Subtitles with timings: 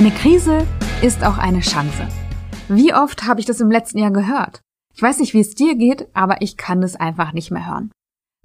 [0.00, 0.66] Eine Krise
[1.02, 2.08] ist auch eine Chance.
[2.70, 4.62] Wie oft habe ich das im letzten Jahr gehört?
[4.94, 7.92] Ich weiß nicht, wie es dir geht, aber ich kann es einfach nicht mehr hören.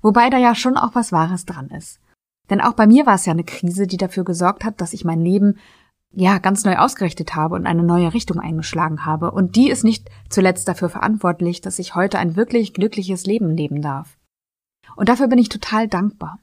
[0.02, 2.02] Wobei da ja schon auch was Wahres dran ist.
[2.50, 5.06] Denn auch bei mir war es ja eine Krise, die dafür gesorgt hat, dass ich
[5.06, 5.58] mein Leben
[6.12, 9.32] ja ganz neu ausgerichtet habe und eine neue Richtung eingeschlagen habe.
[9.32, 13.82] Und die ist nicht zuletzt dafür verantwortlich, dass ich heute ein wirklich glückliches Leben leben
[13.82, 14.18] darf.
[14.98, 16.38] Und dafür bin ich total dankbar.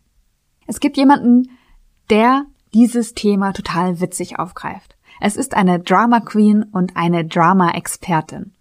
[0.66, 1.50] Es gibt jemanden,
[2.08, 4.96] der dieses Thema total witzig aufgreift.
[5.24, 8.54] Es ist eine Drama Queen und eine Drama Expertin.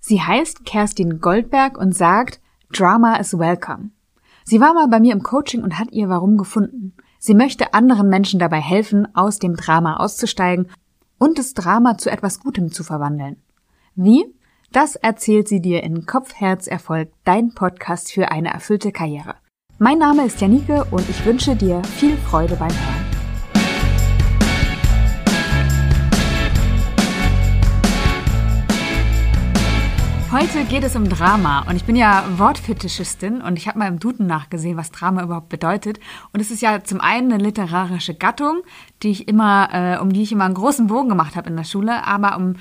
[0.00, 3.88] Sie heißt Kerstin Goldberg und sagt, Drama is welcome.
[4.44, 6.92] Sie war mal bei mir im Coaching und hat ihr Warum gefunden.
[7.18, 10.68] Sie möchte anderen Menschen dabei helfen, aus dem Drama auszusteigen
[11.16, 13.36] und das Drama zu etwas Gutem zu verwandeln.
[13.94, 14.26] Wie?
[14.72, 19.36] Das erzählt sie dir in Kopf, Herz, Erfolg, dein Podcast für eine erfüllte Karriere.
[19.78, 23.03] Mein Name ist Janike und ich wünsche dir viel Freude beim Hören.
[30.34, 34.00] Heute geht es um Drama und ich bin ja Wortfetischistin und ich habe mal im
[34.00, 36.00] Duden nachgesehen, was Drama überhaupt bedeutet.
[36.32, 38.62] Und es ist ja zum einen eine literarische Gattung,
[39.04, 41.62] die ich immer, äh, um die ich immer einen großen Bogen gemacht habe in der
[41.62, 42.54] Schule, aber um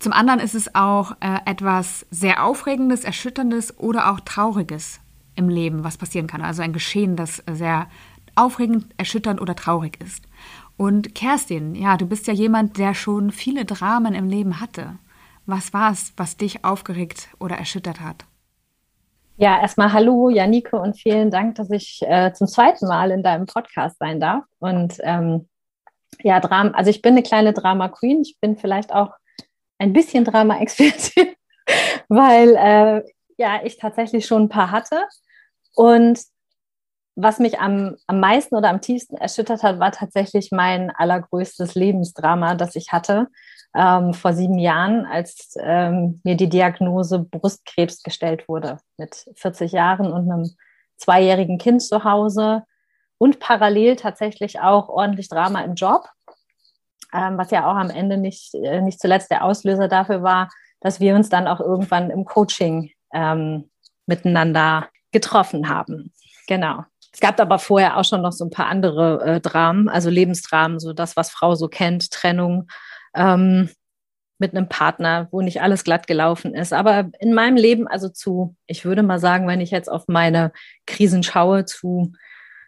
[0.00, 4.98] zum anderen ist es auch äh, etwas sehr Aufregendes, Erschütterndes oder auch Trauriges
[5.36, 6.42] im Leben, was passieren kann.
[6.42, 7.86] Also ein Geschehen, das sehr
[8.34, 10.24] aufregend, erschütternd oder traurig ist.
[10.76, 14.98] Und Kerstin, ja, du bist ja jemand, der schon viele Dramen im Leben hatte.
[15.50, 18.24] Was war es, was dich aufgeregt oder erschüttert hat?
[19.36, 23.46] Ja, erstmal hallo, Janike, und vielen Dank, dass ich äh, zum zweiten Mal in deinem
[23.46, 24.44] Podcast sein darf.
[24.60, 25.48] Und ähm,
[26.22, 28.22] ja, Drama, also ich bin eine kleine Drama Queen.
[28.22, 29.10] Ich bin vielleicht auch
[29.78, 31.34] ein bisschen Drama-Expertin,
[32.08, 33.02] weil äh,
[33.36, 35.02] ja, ich tatsächlich schon ein paar hatte.
[35.74, 36.20] Und
[37.16, 42.54] was mich am, am meisten oder am tiefsten erschüttert hat, war tatsächlich mein allergrößtes Lebensdrama,
[42.54, 43.26] das ich hatte
[43.74, 50.12] ähm, vor sieben Jahren, als ähm, mir die Diagnose Brustkrebs gestellt wurde, mit 40 Jahren
[50.12, 50.50] und einem
[50.96, 52.64] zweijährigen Kind zu Hause
[53.18, 56.08] und parallel tatsächlich auch ordentlich Drama im Job,
[57.12, 60.48] ähm, was ja auch am Ende nicht, äh, nicht zuletzt der Auslöser dafür war,
[60.80, 63.70] dass wir uns dann auch irgendwann im Coaching ähm,
[64.06, 66.12] miteinander getroffen haben.
[66.46, 66.84] Genau.
[67.12, 70.78] Es gab aber vorher auch schon noch so ein paar andere äh, Dramen, also Lebensdramen,
[70.78, 72.68] so das, was Frau so kennt, Trennung,
[73.14, 73.68] ähm,
[74.38, 76.72] mit einem Partner, wo nicht alles glatt gelaufen ist.
[76.72, 80.52] Aber in meinem Leben, also zu, ich würde mal sagen, wenn ich jetzt auf meine
[80.86, 82.12] Krisen schaue, zu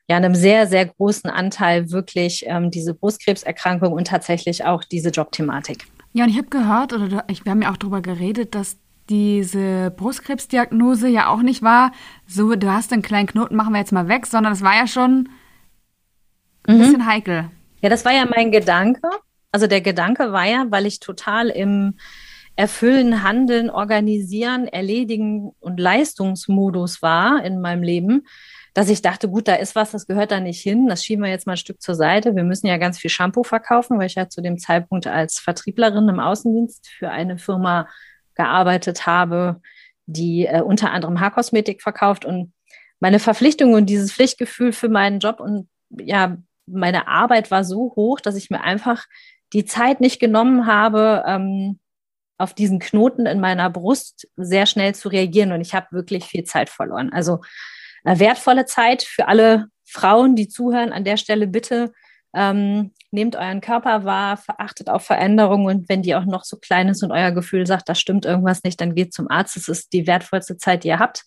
[0.08, 5.86] ja, einem sehr, sehr großen Anteil wirklich ähm, diese Brustkrebserkrankung und tatsächlich auch diese Jobthematik.
[6.12, 8.76] Ja, und ich habe gehört, oder ich, wir haben ja auch darüber geredet, dass
[9.08, 11.92] diese Brustkrebsdiagnose ja auch nicht war,
[12.26, 14.86] so, du hast einen kleinen Knoten, machen wir jetzt mal weg, sondern es war ja
[14.86, 15.30] schon
[16.66, 16.80] ein mhm.
[16.80, 17.50] bisschen heikel.
[17.80, 19.08] Ja, das war ja mein Gedanke.
[19.52, 21.94] Also der Gedanke war ja, weil ich total im
[22.56, 28.26] Erfüllen, Handeln, Organisieren, Erledigen und Leistungsmodus war in meinem Leben,
[28.74, 30.86] dass ich dachte, gut, da ist was, das gehört da nicht hin.
[30.86, 32.34] Das schieben wir jetzt mal ein Stück zur Seite.
[32.34, 36.08] Wir müssen ja ganz viel Shampoo verkaufen, weil ich ja zu dem Zeitpunkt als Vertrieblerin
[36.08, 37.88] im Außendienst für eine Firma
[38.34, 39.60] gearbeitet habe,
[40.06, 42.52] die äh, unter anderem Haarkosmetik verkauft und
[43.00, 48.20] meine Verpflichtung und dieses Pflichtgefühl für meinen Job und ja, meine Arbeit war so hoch,
[48.20, 49.04] dass ich mir einfach
[49.52, 51.78] die Zeit nicht genommen habe, ähm,
[52.38, 55.52] auf diesen Knoten in meiner Brust sehr schnell zu reagieren.
[55.52, 57.12] Und ich habe wirklich viel Zeit verloren.
[57.12, 57.40] Also
[58.04, 60.92] äh, wertvolle Zeit für alle Frauen, die zuhören.
[60.92, 61.92] An der Stelle bitte
[62.34, 66.88] ähm, nehmt euren Körper wahr, verachtet auf Veränderungen und wenn die auch noch so klein
[66.88, 69.56] ist und euer Gefühl sagt, da stimmt irgendwas nicht, dann geht zum Arzt.
[69.56, 71.24] Das ist die wertvollste Zeit, die ihr habt,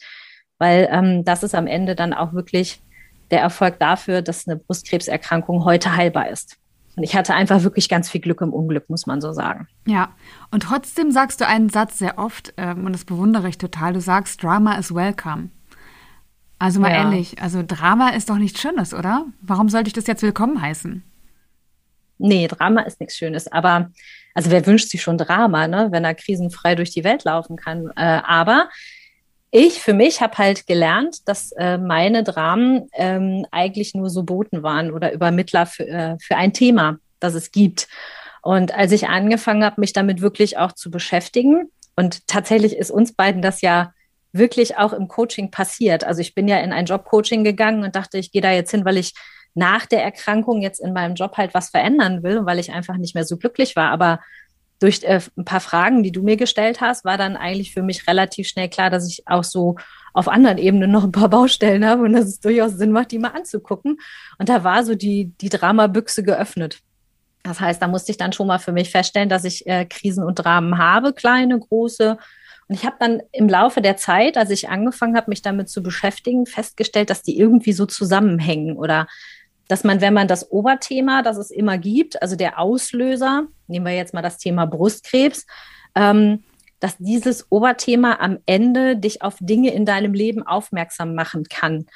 [0.58, 2.82] weil ähm, das ist am Ende dann auch wirklich
[3.30, 6.58] der Erfolg dafür, dass eine Brustkrebserkrankung heute heilbar ist.
[6.96, 9.68] Und ich hatte einfach wirklich ganz viel Glück im Unglück, muss man so sagen.
[9.86, 10.14] Ja,
[10.52, 13.94] und trotzdem sagst du einen Satz sehr oft, ähm, und das bewundere ich total.
[13.94, 15.50] Du sagst, Drama is welcome.
[16.58, 17.04] Also mal ja.
[17.04, 19.26] ehrlich, also Drama ist doch nichts Schönes, oder?
[19.42, 21.04] Warum sollte ich das jetzt willkommen heißen?
[22.18, 23.52] Nee, Drama ist nichts Schönes.
[23.52, 23.92] Aber,
[24.34, 25.90] also wer wünscht sich schon Drama, ne?
[25.92, 27.92] wenn er krisenfrei durch die Welt laufen kann?
[27.98, 28.70] Äh, aber
[29.58, 34.64] ich für mich habe halt gelernt, dass äh, meine Dramen ähm, eigentlich nur so Boten
[34.64, 37.88] waren oder Übermittler für, äh, für ein Thema, das es gibt.
[38.42, 43.14] Und als ich angefangen habe, mich damit wirklich auch zu beschäftigen, und tatsächlich ist uns
[43.14, 43.94] beiden das ja
[44.34, 46.04] wirklich auch im Coaching passiert.
[46.04, 48.84] Also ich bin ja in ein Jobcoaching gegangen und dachte, ich gehe da jetzt hin,
[48.84, 49.14] weil ich
[49.54, 53.16] nach der Erkrankung jetzt in meinem Job halt was verändern will, weil ich einfach nicht
[53.16, 53.92] mehr so glücklich war.
[53.92, 54.20] Aber
[54.80, 58.08] durch äh, ein paar Fragen, die du mir gestellt hast, war dann eigentlich für mich
[58.08, 59.78] relativ schnell klar, dass ich auch so
[60.14, 63.20] auf anderen Ebenen noch ein paar Baustellen habe und dass es durchaus Sinn macht, die
[63.20, 64.00] mal anzugucken.
[64.38, 66.80] Und da war so die, die Dramabüchse geöffnet.
[67.44, 70.24] Das heißt, da musste ich dann schon mal für mich feststellen, dass ich äh, Krisen
[70.24, 72.18] und Dramen habe, kleine, große.
[72.68, 75.84] Und ich habe dann im Laufe der Zeit, als ich angefangen habe, mich damit zu
[75.84, 79.08] beschäftigen, festgestellt, dass die irgendwie so zusammenhängen oder
[79.68, 83.96] dass man, wenn man das Oberthema, das es immer gibt, also der Auslöser, nehmen wir
[83.96, 85.46] jetzt mal das Thema Brustkrebs,
[85.96, 86.44] ähm,
[86.80, 91.88] dass dieses Oberthema am Ende dich auf Dinge in deinem Leben aufmerksam machen kann.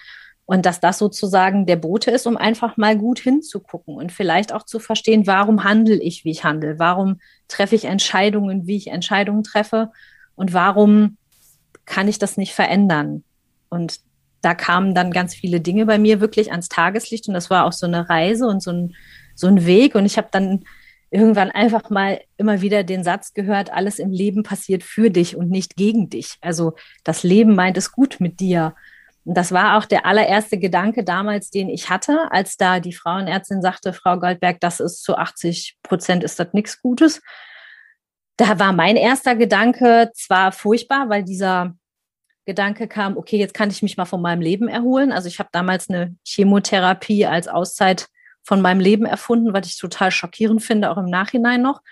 [0.45, 4.63] Und dass das sozusagen der Bote ist, um einfach mal gut hinzugucken und vielleicht auch
[4.63, 9.43] zu verstehen, warum handle ich, wie ich handle, warum treffe ich Entscheidungen, wie ich Entscheidungen
[9.43, 9.91] treffe
[10.33, 11.17] und warum
[11.85, 13.23] kann ich das nicht verändern.
[13.69, 13.99] Und
[14.41, 17.73] da kamen dann ganz viele Dinge bei mir wirklich ans Tageslicht und das war auch
[17.73, 18.95] so eine Reise und so ein,
[19.35, 19.95] so ein Weg.
[19.95, 20.63] Und ich habe dann
[21.11, 25.49] irgendwann einfach mal immer wieder den Satz gehört, alles im Leben passiert für dich und
[25.49, 26.37] nicht gegen dich.
[26.41, 28.75] Also das Leben meint es gut mit dir.
[29.25, 33.61] Und das war auch der allererste Gedanke damals, den ich hatte, als da die Frauenärztin
[33.61, 37.21] sagte, Frau Goldberg, das ist zu 80 Prozent ist das nichts Gutes.
[38.37, 41.75] Da war mein erster Gedanke zwar furchtbar, weil dieser
[42.49, 45.11] Gedanke kam, okay, jetzt kann ich mich mal von meinem Leben erholen.
[45.11, 48.07] Also ich habe damals eine Chemotherapie als Auszeit
[48.43, 51.83] von meinem Leben erfunden, was ich total schockierend finde, auch im Nachhinein noch.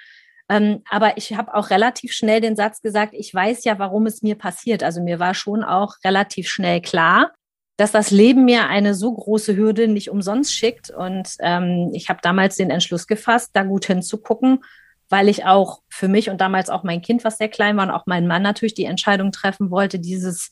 [0.50, 4.24] Ähm, aber ich habe auch relativ schnell den Satz gesagt, ich weiß ja, warum es
[4.24, 4.81] mir passiert.
[4.81, 7.33] Also mir war schon auch relativ schnell klar,
[7.77, 10.89] dass das Leben mir eine so große Hürde nicht umsonst schickt.
[10.89, 14.63] Und ähm, ich habe damals den Entschluss gefasst, da gut hinzugucken,
[15.09, 17.92] weil ich auch für mich und damals auch mein Kind, was sehr klein war, und
[17.92, 20.51] auch mein Mann natürlich die Entscheidung treffen wollte, dieses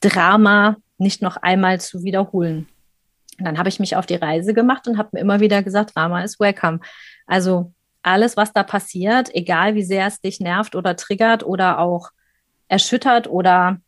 [0.00, 2.68] Drama nicht noch einmal zu wiederholen.
[3.38, 5.94] Und dann habe ich mich auf die Reise gemacht und habe mir immer wieder gesagt,
[5.94, 6.80] Drama ist welcome.
[7.26, 12.10] Also alles, was da passiert, egal wie sehr es dich nervt oder triggert oder auch
[12.68, 13.80] erschüttert oder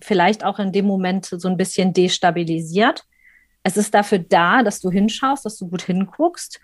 [0.00, 3.04] vielleicht auch in dem Moment so ein bisschen destabilisiert.
[3.62, 6.60] Es ist dafür da, dass du hinschaust, dass du gut hinguckst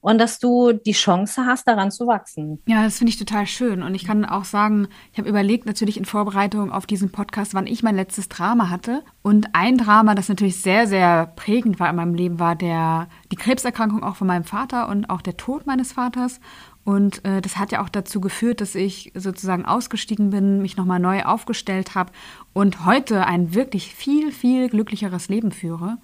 [0.00, 2.62] und dass du die Chance hast, daran zu wachsen.
[2.66, 3.82] Ja, das finde ich total schön.
[3.82, 7.66] Und ich kann auch sagen, ich habe überlegt, natürlich in Vorbereitung auf diesen Podcast, wann
[7.66, 9.02] ich mein letztes Drama hatte.
[9.22, 13.36] Und ein Drama, das natürlich sehr, sehr prägend war in meinem Leben, war der, die
[13.36, 16.40] Krebserkrankung auch von meinem Vater und auch der Tod meines Vaters.
[16.82, 20.98] Und äh, das hat ja auch dazu geführt, dass ich sozusagen ausgestiegen bin, mich nochmal
[20.98, 22.10] neu aufgestellt habe
[22.54, 25.98] und heute ein wirklich viel, viel glücklicheres Leben führe.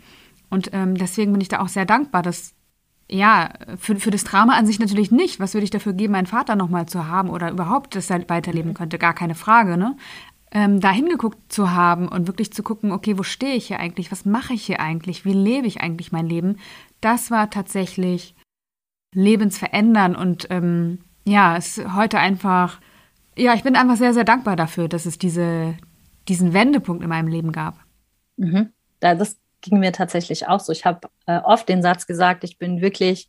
[0.51, 2.56] Und ähm, deswegen bin ich da auch sehr dankbar, dass
[3.09, 5.39] ja, für, für das Drama an sich natürlich nicht.
[5.39, 8.75] Was würde ich dafür geben, meinen Vater nochmal zu haben oder überhaupt, dass er weiterleben
[8.75, 8.99] könnte?
[8.99, 9.97] Gar keine Frage, ne?
[10.53, 14.11] Ähm, da hingeguckt zu haben und wirklich zu gucken, okay, wo stehe ich hier eigentlich?
[14.13, 15.25] Was mache ich hier eigentlich?
[15.25, 16.59] Wie lebe ich eigentlich mein Leben?
[17.01, 18.35] Das war tatsächlich
[19.13, 22.81] lebensverändern und ähm, ja, es ist heute einfach,
[23.37, 25.77] ja, ich bin einfach sehr, sehr dankbar dafür, dass es diese,
[26.29, 27.85] diesen Wendepunkt in meinem Leben gab.
[28.37, 28.71] Mhm.
[29.01, 29.37] Das
[29.69, 30.73] ging mir tatsächlich auch so.
[30.73, 33.29] Ich habe äh, oft den Satz gesagt, ich bin wirklich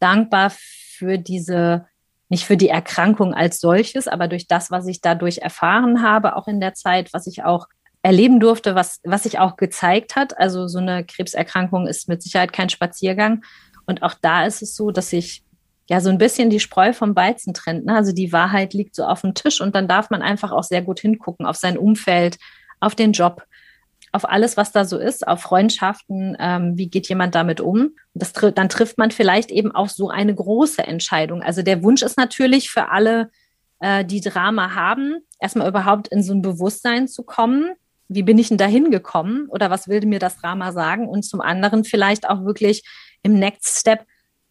[0.00, 1.86] dankbar für diese,
[2.28, 6.48] nicht für die Erkrankung als solches, aber durch das, was ich dadurch erfahren habe, auch
[6.48, 7.66] in der Zeit, was ich auch
[8.02, 10.38] erleben durfte, was, was sich auch gezeigt hat.
[10.38, 13.42] Also so eine Krebserkrankung ist mit Sicherheit kein Spaziergang.
[13.86, 15.44] Und auch da ist es so, dass ich
[15.88, 17.86] ja so ein bisschen die Spreu vom Weizen trennt.
[17.86, 17.94] Ne?
[17.94, 20.82] Also die Wahrheit liegt so auf dem Tisch und dann darf man einfach auch sehr
[20.82, 22.38] gut hingucken auf sein Umfeld,
[22.80, 23.42] auf den Job,
[24.12, 27.90] auf alles, was da so ist, auf Freundschaften, ähm, wie geht jemand damit um.
[28.14, 31.42] Das, dann trifft man vielleicht eben auch so eine große Entscheidung.
[31.42, 33.30] Also der Wunsch ist natürlich für alle,
[33.80, 37.72] äh, die Drama haben, erstmal überhaupt in so ein Bewusstsein zu kommen.
[38.08, 41.08] Wie bin ich denn dahin gekommen oder was will mir das Drama sagen?
[41.08, 42.82] Und zum anderen vielleicht auch wirklich
[43.22, 44.04] im Next Step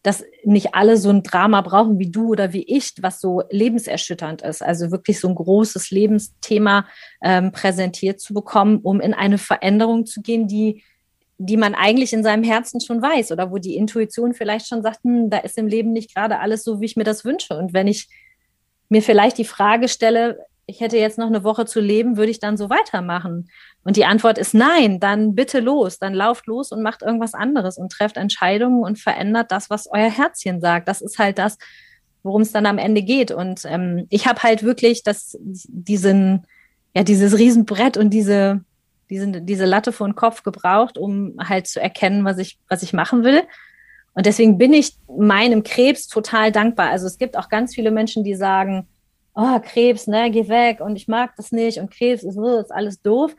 [0.08, 4.40] dass nicht alle so ein Drama brauchen wie du oder wie ich, was so lebenserschütternd
[4.40, 4.62] ist.
[4.62, 6.86] Also wirklich so ein großes Lebensthema
[7.22, 10.82] ähm, präsentiert zu bekommen, um in eine Veränderung zu gehen, die,
[11.36, 15.04] die man eigentlich in seinem Herzen schon weiß oder wo die Intuition vielleicht schon sagt,
[15.04, 17.58] hm, da ist im Leben nicht gerade alles so, wie ich mir das wünsche.
[17.58, 18.08] Und wenn ich
[18.88, 22.40] mir vielleicht die Frage stelle, ich hätte jetzt noch eine Woche zu leben, würde ich
[22.40, 23.50] dann so weitermachen?
[23.88, 27.78] Und die Antwort ist nein, dann bitte los, dann lauft los und macht irgendwas anderes
[27.78, 30.88] und trefft Entscheidungen und verändert das, was euer Herzchen sagt.
[30.88, 31.56] Das ist halt das,
[32.22, 33.30] worum es dann am Ende geht.
[33.30, 36.46] Und ähm, ich habe halt wirklich das, diesen,
[36.94, 38.60] ja, dieses Riesenbrett und diese,
[39.08, 42.92] diese, diese Latte vor den Kopf gebraucht, um halt zu erkennen, was ich, was ich
[42.92, 43.40] machen will.
[44.12, 46.90] Und deswegen bin ich meinem Krebs total dankbar.
[46.90, 48.86] Also es gibt auch ganz viele Menschen, die sagen,
[49.34, 53.00] oh, Krebs, ne, geh weg und ich mag das nicht und Krebs ist, ist alles
[53.00, 53.34] doof.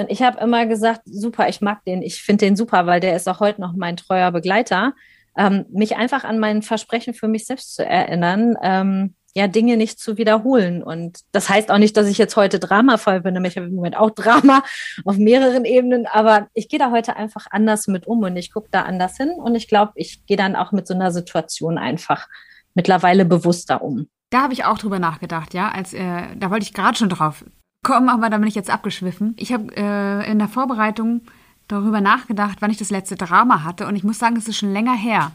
[0.00, 3.14] Denn ich habe immer gesagt, super, ich mag den, ich finde den super, weil der
[3.14, 4.94] ist auch heute noch mein treuer Begleiter.
[5.36, 10.00] Ähm, mich einfach an mein Versprechen für mich selbst zu erinnern, ähm, ja, Dinge nicht
[10.00, 10.82] zu wiederholen.
[10.82, 13.94] Und das heißt auch nicht, dass ich jetzt heute dramavoll bin, nämlich habe im Moment
[13.94, 14.62] auch Drama
[15.04, 18.68] auf mehreren Ebenen, aber ich gehe da heute einfach anders mit um und ich gucke
[18.70, 22.26] da anders hin und ich glaube, ich gehe dann auch mit so einer Situation einfach
[22.72, 24.08] mittlerweile bewusster um.
[24.30, 27.44] Da habe ich auch drüber nachgedacht, ja, als äh, da wollte ich gerade schon drauf
[27.82, 29.34] kommen, aber da bin ich jetzt abgeschwiffen.
[29.38, 31.22] Ich habe äh, in der Vorbereitung
[31.68, 34.72] darüber nachgedacht, wann ich das letzte Drama hatte und ich muss sagen, es ist schon
[34.72, 35.32] länger her.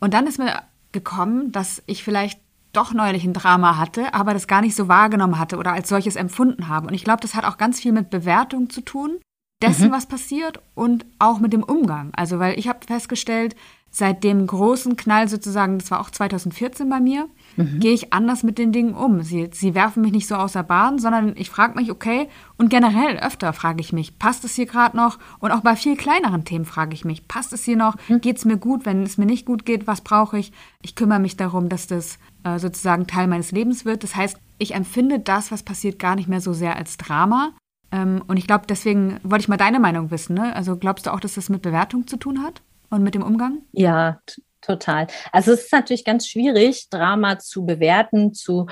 [0.00, 0.62] Und dann ist mir
[0.92, 2.40] gekommen, dass ich vielleicht
[2.72, 6.16] doch neulich ein Drama hatte, aber das gar nicht so wahrgenommen hatte oder als solches
[6.16, 6.88] empfunden habe.
[6.88, 9.18] Und ich glaube, das hat auch ganz viel mit Bewertung zu tun,
[9.62, 9.92] dessen, mhm.
[9.92, 12.10] was passiert und auch mit dem Umgang.
[12.14, 13.56] Also, weil ich habe festgestellt,
[13.96, 17.80] seit dem großen Knall sozusagen, das war auch 2014 bei mir, mhm.
[17.80, 19.22] gehe ich anders mit den Dingen um.
[19.22, 22.68] Sie, sie werfen mich nicht so aus der Bahn, sondern ich frage mich, okay, und
[22.68, 25.18] generell öfter frage ich mich, passt es hier gerade noch?
[25.38, 27.96] Und auch bei viel kleineren Themen frage ich mich, passt es hier noch?
[28.08, 28.20] Mhm.
[28.20, 28.84] Geht es mir gut?
[28.84, 30.52] Wenn es mir nicht gut geht, was brauche ich?
[30.82, 34.02] Ich kümmere mich darum, dass das äh, sozusagen Teil meines Lebens wird.
[34.02, 37.52] Das heißt, ich empfinde das, was passiert, gar nicht mehr so sehr als Drama.
[37.92, 40.34] Ähm, und ich glaube, deswegen wollte ich mal deine Meinung wissen.
[40.34, 40.54] Ne?
[40.54, 43.62] Also glaubst du auch, dass das mit Bewertung zu tun hat und mit dem Umgang?
[43.72, 44.20] Ja,
[44.60, 45.06] total.
[45.32, 48.66] Also es ist natürlich ganz schwierig, Drama zu bewerten, zu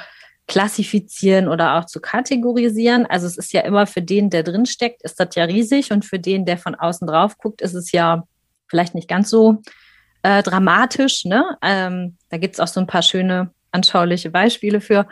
[0.47, 3.07] klassifizieren oder auch zu kategorisieren.
[3.07, 6.05] Also es ist ja immer für den, der drin steckt, ist das ja riesig und
[6.05, 8.25] für den, der von außen drauf guckt, ist es ja
[8.69, 9.63] vielleicht nicht ganz so
[10.23, 11.25] äh, dramatisch.
[11.25, 11.57] Ne?
[11.63, 15.07] Ähm, da gibt es auch so ein paar schöne anschauliche Beispiele für.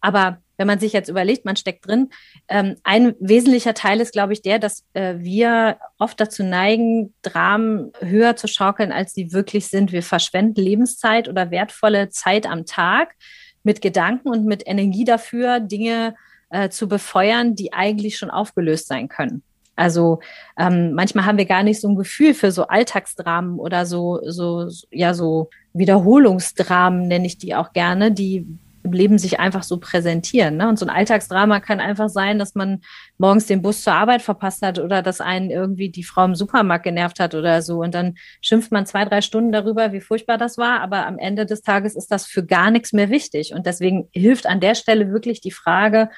[0.00, 2.10] Aber wenn man sich jetzt überlegt, man steckt drin,
[2.48, 7.92] ähm, ein wesentlicher Teil ist, glaube ich, der, dass äh, wir oft dazu neigen, Dramen
[8.00, 9.92] höher zu schaukeln, als sie wirklich sind.
[9.92, 13.14] Wir verschwenden Lebenszeit oder wertvolle Zeit am Tag
[13.62, 16.14] mit Gedanken und mit Energie dafür, Dinge
[16.50, 19.42] äh, zu befeuern, die eigentlich schon aufgelöst sein können.
[19.74, 20.20] Also
[20.58, 24.68] ähm, manchmal haben wir gar nicht so ein Gefühl für so Alltagsdramen oder so, so,
[24.90, 28.46] ja, so Wiederholungsdramen nenne ich die auch gerne, die
[28.84, 30.56] im Leben sich einfach so präsentieren.
[30.56, 30.68] Ne?
[30.68, 32.80] Und so ein Alltagsdrama kann einfach sein, dass man
[33.18, 36.84] morgens den Bus zur Arbeit verpasst hat oder dass einen irgendwie die Frau im Supermarkt
[36.84, 37.80] genervt hat oder so.
[37.80, 40.80] Und dann schimpft man zwei, drei Stunden darüber, wie furchtbar das war.
[40.80, 43.54] Aber am Ende des Tages ist das für gar nichts mehr wichtig.
[43.54, 46.08] Und deswegen hilft an der Stelle wirklich die Frage,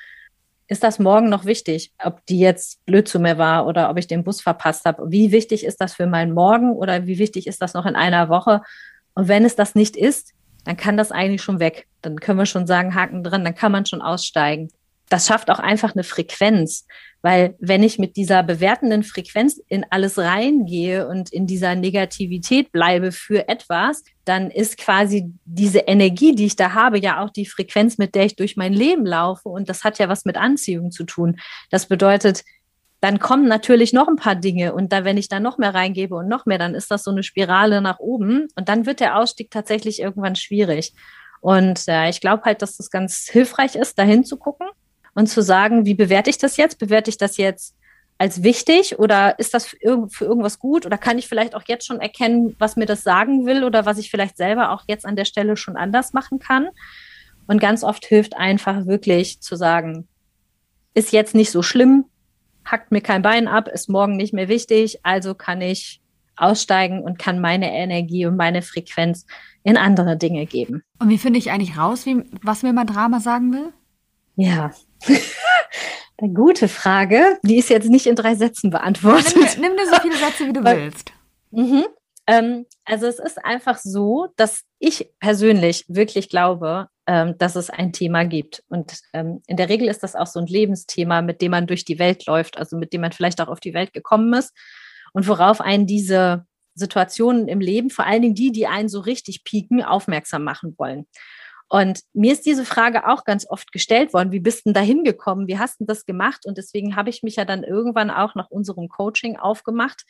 [0.66, 4.06] ist das morgen noch wichtig, ob die jetzt blöd zu mir war oder ob ich
[4.06, 5.10] den Bus verpasst habe?
[5.10, 8.30] Wie wichtig ist das für meinen Morgen oder wie wichtig ist das noch in einer
[8.30, 8.62] Woche?
[9.14, 10.33] Und wenn es das nicht ist,
[10.64, 11.86] dann kann das eigentlich schon weg.
[12.02, 14.70] Dann können wir schon sagen, Haken drin, dann kann man schon aussteigen.
[15.10, 16.86] Das schafft auch einfach eine Frequenz,
[17.20, 23.12] weil wenn ich mit dieser bewertenden Frequenz in alles reingehe und in dieser Negativität bleibe
[23.12, 27.98] für etwas, dann ist quasi diese Energie, die ich da habe, ja auch die Frequenz,
[27.98, 29.48] mit der ich durch mein Leben laufe.
[29.48, 31.36] Und das hat ja was mit Anziehung zu tun.
[31.70, 32.42] Das bedeutet,
[33.04, 36.14] dann kommen natürlich noch ein paar Dinge und da, wenn ich da noch mehr reingebe
[36.14, 39.18] und noch mehr, dann ist das so eine Spirale nach oben und dann wird der
[39.18, 40.94] Ausstieg tatsächlich irgendwann schwierig.
[41.42, 44.68] Und äh, ich glaube halt, dass das ganz hilfreich ist, dahin zu gucken
[45.14, 46.78] und zu sagen, wie bewerte ich das jetzt?
[46.78, 47.76] Bewerte ich das jetzt
[48.16, 51.64] als wichtig oder ist das für, irg für irgendwas gut oder kann ich vielleicht auch
[51.66, 55.04] jetzt schon erkennen, was mir das sagen will oder was ich vielleicht selber auch jetzt
[55.04, 56.68] an der Stelle schon anders machen kann?
[57.46, 60.08] Und ganz oft hilft einfach wirklich zu sagen,
[60.94, 62.06] ist jetzt nicht so schlimm,
[62.64, 66.00] hackt mir kein Bein ab, ist morgen nicht mehr wichtig, also kann ich
[66.36, 69.26] aussteigen und kann meine Energie und meine Frequenz
[69.62, 70.82] in andere Dinge geben.
[70.98, 73.72] Und wie finde ich eigentlich raus, wie, was mir mein Drama sagen will?
[74.36, 74.72] Ja,
[76.18, 77.38] eine gute Frage.
[77.42, 79.36] Die ist jetzt nicht in drei Sätzen beantwortet.
[79.36, 81.12] Nimm, nimm dir so viele Sätze, wie du willst.
[81.50, 81.84] Mhm.
[82.26, 87.92] Ähm, also es ist einfach so, dass ich persönlich wirklich glaube, ähm, dass es ein
[87.92, 88.64] Thema gibt.
[88.68, 91.84] Und ähm, in der Regel ist das auch so ein Lebensthema, mit dem man durch
[91.84, 94.54] die Welt läuft, also mit dem man vielleicht auch auf die Welt gekommen ist
[95.12, 99.44] und worauf einen diese Situationen im Leben, vor allen Dingen die, die einen so richtig
[99.44, 101.06] pieken, aufmerksam machen wollen.
[101.68, 105.46] Und mir ist diese Frage auch ganz oft gestellt worden, wie bist denn da hingekommen?
[105.46, 106.46] Wie hast du das gemacht?
[106.46, 110.04] Und deswegen habe ich mich ja dann irgendwann auch nach unserem Coaching aufgemacht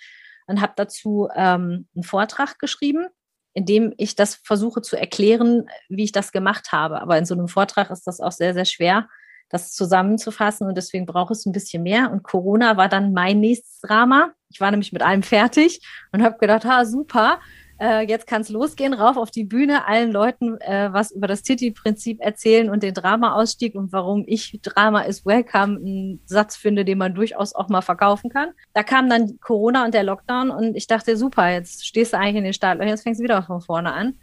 [0.47, 3.07] und habe dazu ähm, einen Vortrag geschrieben
[3.55, 7.01] indem ich das versuche zu erklären, wie ich das gemacht habe.
[7.01, 9.09] Aber in so einem Vortrag ist das auch sehr, sehr schwer,
[9.49, 12.11] das zusammenzufassen und deswegen brauche es ein bisschen mehr.
[12.11, 14.33] Und Corona war dann mein nächstes Drama.
[14.51, 15.81] Ich war nämlich mit allem fertig
[16.13, 17.41] und habe gedacht, ha, super,
[17.85, 21.43] äh, jetzt kann es losgehen, rauf auf die Bühne, allen Leuten äh, was über das
[21.43, 26.97] Titi-Prinzip erzählen und den Drama-Ausstieg und warum ich Drama is welcome einen Satz finde, den
[26.97, 28.53] man durchaus auch mal verkaufen kann.
[28.73, 32.37] Da kam dann Corona und der Lockdown und ich dachte, super, jetzt stehst du eigentlich
[32.37, 34.15] in den Startlöchern, jetzt fängst du wieder von vorne an.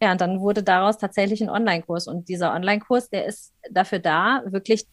[0.00, 2.08] Ja, und dann wurde daraus tatsächlich ein Online-Kurs.
[2.08, 4.86] Und dieser Online-Kurs, der ist dafür da, wirklich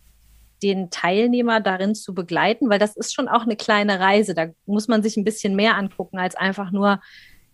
[0.61, 4.33] den Teilnehmer darin zu begleiten, weil das ist schon auch eine kleine Reise.
[4.33, 6.99] Da muss man sich ein bisschen mehr angucken als einfach nur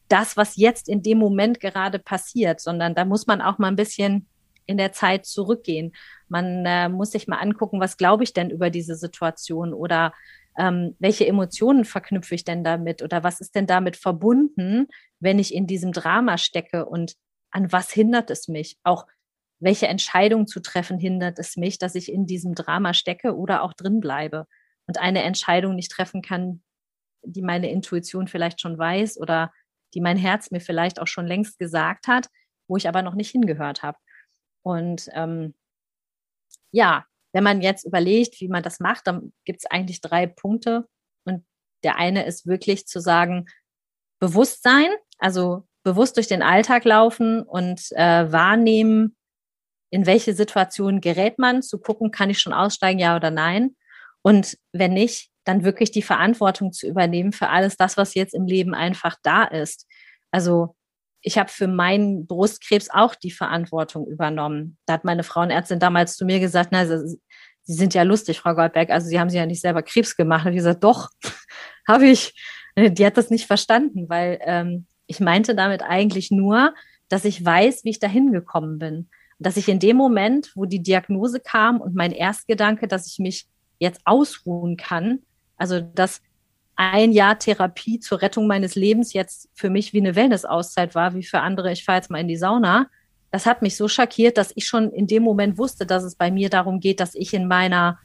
[0.08, 3.76] das, was jetzt in dem Moment gerade passiert, sondern da muss man auch mal ein
[3.76, 4.28] bisschen
[4.66, 5.94] in der Zeit zurückgehen.
[6.28, 10.14] Man äh, muss sich mal angucken, was glaube ich denn über diese Situation oder
[10.58, 14.88] ähm, welche Emotionen verknüpfe ich denn damit oder was ist denn damit verbunden,
[15.20, 17.16] wenn ich in diesem Drama stecke und
[17.52, 18.78] an was hindert es mich?
[18.84, 19.06] Auch
[19.60, 23.74] welche Entscheidung zu treffen hindert es mich, dass ich in diesem Drama stecke oder auch
[23.74, 24.48] drin bleibe
[24.88, 26.62] und eine Entscheidung nicht treffen kann,
[27.24, 29.52] die meine Intuition vielleicht schon weiß oder
[29.96, 32.28] die mein Herz mir vielleicht auch schon längst gesagt hat,
[32.68, 33.98] wo ich aber noch nicht hingehört habe.
[34.64, 35.56] Und ähm,
[36.72, 40.88] ja, wenn man jetzt überlegt, wie man das macht, dann gibt es eigentlich drei Punkte.
[41.26, 41.46] Und
[41.84, 43.48] der eine ist wirklich zu sagen,
[44.20, 49.16] Bewusstsein, also bewusst durch den Alltag laufen und äh, wahrnehmen,
[49.92, 53.76] in welche Situation gerät man, zu gucken, kann ich schon aussteigen, ja oder nein.
[54.22, 58.46] Und wenn nicht, dann wirklich die Verantwortung zu übernehmen für alles das, was jetzt im
[58.46, 59.88] Leben einfach da ist.
[60.32, 60.76] Also
[61.22, 64.78] ich habe für meinen Brustkrebs auch die Verantwortung übernommen.
[64.86, 68.92] Da hat meine Frauenärztin damals zu mir gesagt, na, Sie sind ja lustig, Frau Goldberg.
[68.92, 70.46] Also Sie haben sich ja nicht selber Krebs gemacht.
[70.46, 71.10] Und ich gesagt, doch,
[71.88, 72.36] habe ich.
[72.78, 76.76] Die hat das nicht verstanden, weil ähm, ich meinte damit eigentlich nur,
[77.08, 79.10] dass ich weiß, wie ich dahin gekommen bin.
[79.40, 83.48] Dass ich in dem Moment, wo die Diagnose kam und mein Erstgedanke, dass ich mich
[83.80, 85.24] jetzt ausruhen kann,
[85.58, 86.22] also dass
[86.76, 91.24] ein Jahr Therapie zur Rettung meines Lebens jetzt für mich wie eine Wellness-Auszeit war, wie
[91.24, 92.88] für andere, ich fahre jetzt mal in die Sauna.
[93.32, 96.32] Das hat mich so schockiert, dass ich schon in dem Moment wusste, dass es bei
[96.32, 98.00] mir darum geht, dass ich in meiner,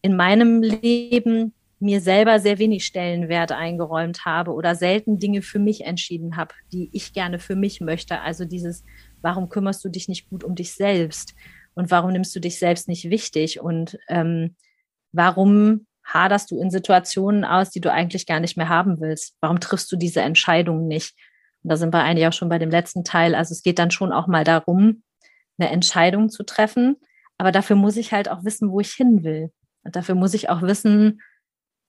[0.00, 5.84] in meinem Leben mir selber sehr wenig Stellenwert eingeräumt habe oder selten Dinge für mich
[5.84, 8.20] entschieden habe, die ich gerne für mich möchte.
[8.20, 8.84] Also dieses,
[9.22, 11.34] warum kümmerst du dich nicht gut um dich selbst?
[11.74, 13.60] Und warum nimmst du dich selbst nicht wichtig?
[13.60, 14.56] Und ähm,
[15.12, 19.36] warum haderst du in Situationen aus, die du eigentlich gar nicht mehr haben willst?
[19.40, 21.14] Warum triffst du diese Entscheidungen nicht?
[21.62, 23.34] Und da sind wir eigentlich auch schon bei dem letzten Teil.
[23.34, 25.02] Also es geht dann schon auch mal darum,
[25.58, 26.96] eine Entscheidung zu treffen.
[27.36, 29.52] Aber dafür muss ich halt auch wissen, wo ich hin will.
[29.84, 31.20] Und dafür muss ich auch wissen,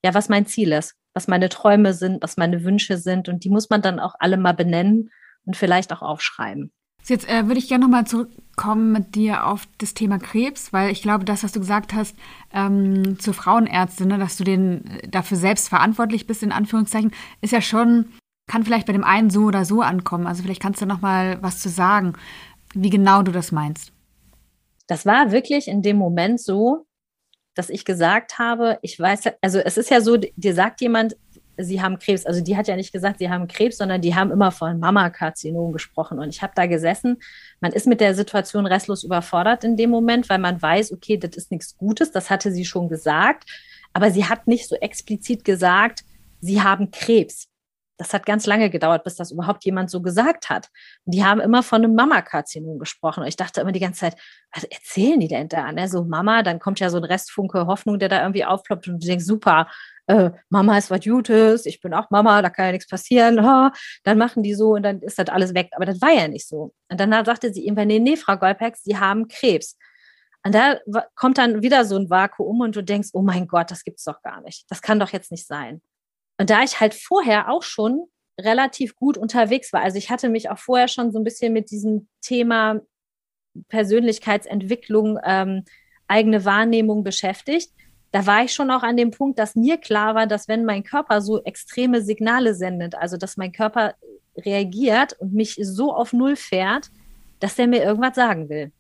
[0.04, 3.30] ja, was mein Ziel ist, was meine Träume sind, was meine Wünsche sind.
[3.30, 5.12] Und die muss man dann auch alle mal benennen
[5.46, 6.72] und vielleicht auch aufschreiben.
[7.08, 11.02] Jetzt äh, würde ich gerne nochmal zurückkommen mit dir auf das Thema Krebs, weil ich
[11.02, 12.16] glaube, das, was du gesagt hast
[12.54, 17.54] ähm, zur Frauenärztin, ne, dass du den äh, dafür selbst verantwortlich bist, in Anführungszeichen, ist
[17.54, 18.14] ja schon,
[18.48, 20.28] kann vielleicht bei dem einen so oder so ankommen.
[20.28, 22.14] Also vielleicht kannst du nochmal was zu sagen,
[22.74, 23.92] wie genau du das meinst.
[24.88, 26.86] Das war wirklich in dem Moment so,
[27.56, 31.18] dass ich gesagt habe, ich weiß, also es ist ja so, dir sagt jemand,
[31.60, 32.26] sie haben Krebs.
[32.26, 35.74] Also die hat ja nicht gesagt, sie haben Krebs, sondern die haben immer von Mama-Karzinom
[35.74, 36.20] gesprochen.
[36.20, 37.18] Und ich habe da gesessen.
[37.60, 41.36] Man ist mit der Situation restlos überfordert in dem Moment, weil man weiß, okay, das
[41.36, 42.12] ist nichts Gutes.
[42.12, 43.50] Das hatte sie schon gesagt.
[43.94, 46.04] Aber sie hat nicht so explizit gesagt,
[46.40, 47.49] sie haben Krebs.
[48.00, 50.70] Das hat ganz lange gedauert, bis das überhaupt jemand so gesagt hat.
[51.06, 53.22] Und die haben immer von einem Mama-Karzinom gesprochen.
[53.22, 54.16] Und ich dachte immer die ganze Zeit,
[54.54, 55.72] was erzählen die denn da?
[55.74, 55.90] Ne?
[55.90, 59.08] So Mama, dann kommt ja so ein Restfunke Hoffnung, der da irgendwie aufploppt und du
[59.08, 59.68] denkst, super,
[60.08, 63.74] äh, Mama ist was Gutes, ich bin auch Mama, da kann ja nichts passieren, ha,
[64.04, 65.70] dann machen die so und dann ist das alles weg.
[65.76, 66.74] Aber das war ja nicht so.
[66.90, 69.78] Und dann sagte sie irgendwann, nee, nee, Frau Golpex, Sie haben Krebs.
[70.46, 70.80] Und da
[71.16, 74.22] kommt dann wieder so ein Vakuum und du denkst, oh mein Gott, das gibt's doch
[74.22, 74.66] gar nicht.
[74.70, 75.82] Das kann doch jetzt nicht sein.
[76.40, 78.06] Und da ich halt vorher auch schon
[78.40, 81.70] relativ gut unterwegs war, also ich hatte mich auch vorher schon so ein bisschen mit
[81.70, 82.80] diesem Thema
[83.68, 85.66] Persönlichkeitsentwicklung, ähm,
[86.08, 87.72] eigene Wahrnehmung beschäftigt,
[88.12, 90.84] da war ich schon auch an dem Punkt, dass mir klar war, dass wenn mein
[90.84, 93.96] Körper so extreme Signale sendet, also dass mein Körper
[94.38, 96.90] reagiert und mich so auf Null fährt,
[97.40, 98.72] dass der mir irgendwas sagen will.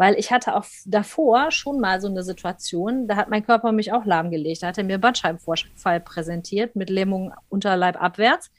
[0.00, 3.92] Weil ich hatte auch davor schon mal so eine Situation, da hat mein Körper mich
[3.92, 4.62] auch lahmgelegt.
[4.62, 8.50] Da hat er mir Bandscheibenvorfall präsentiert mit Lähmung Unterleib abwärts.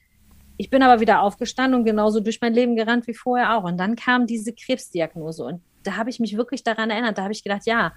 [0.57, 3.63] Ich bin aber wieder aufgestanden und genauso durch mein Leben gerannt wie vorher auch.
[3.63, 7.17] Und dann kam diese Krebsdiagnose und da habe ich mich wirklich daran erinnert.
[7.17, 7.91] Da habe ich gedacht, ja,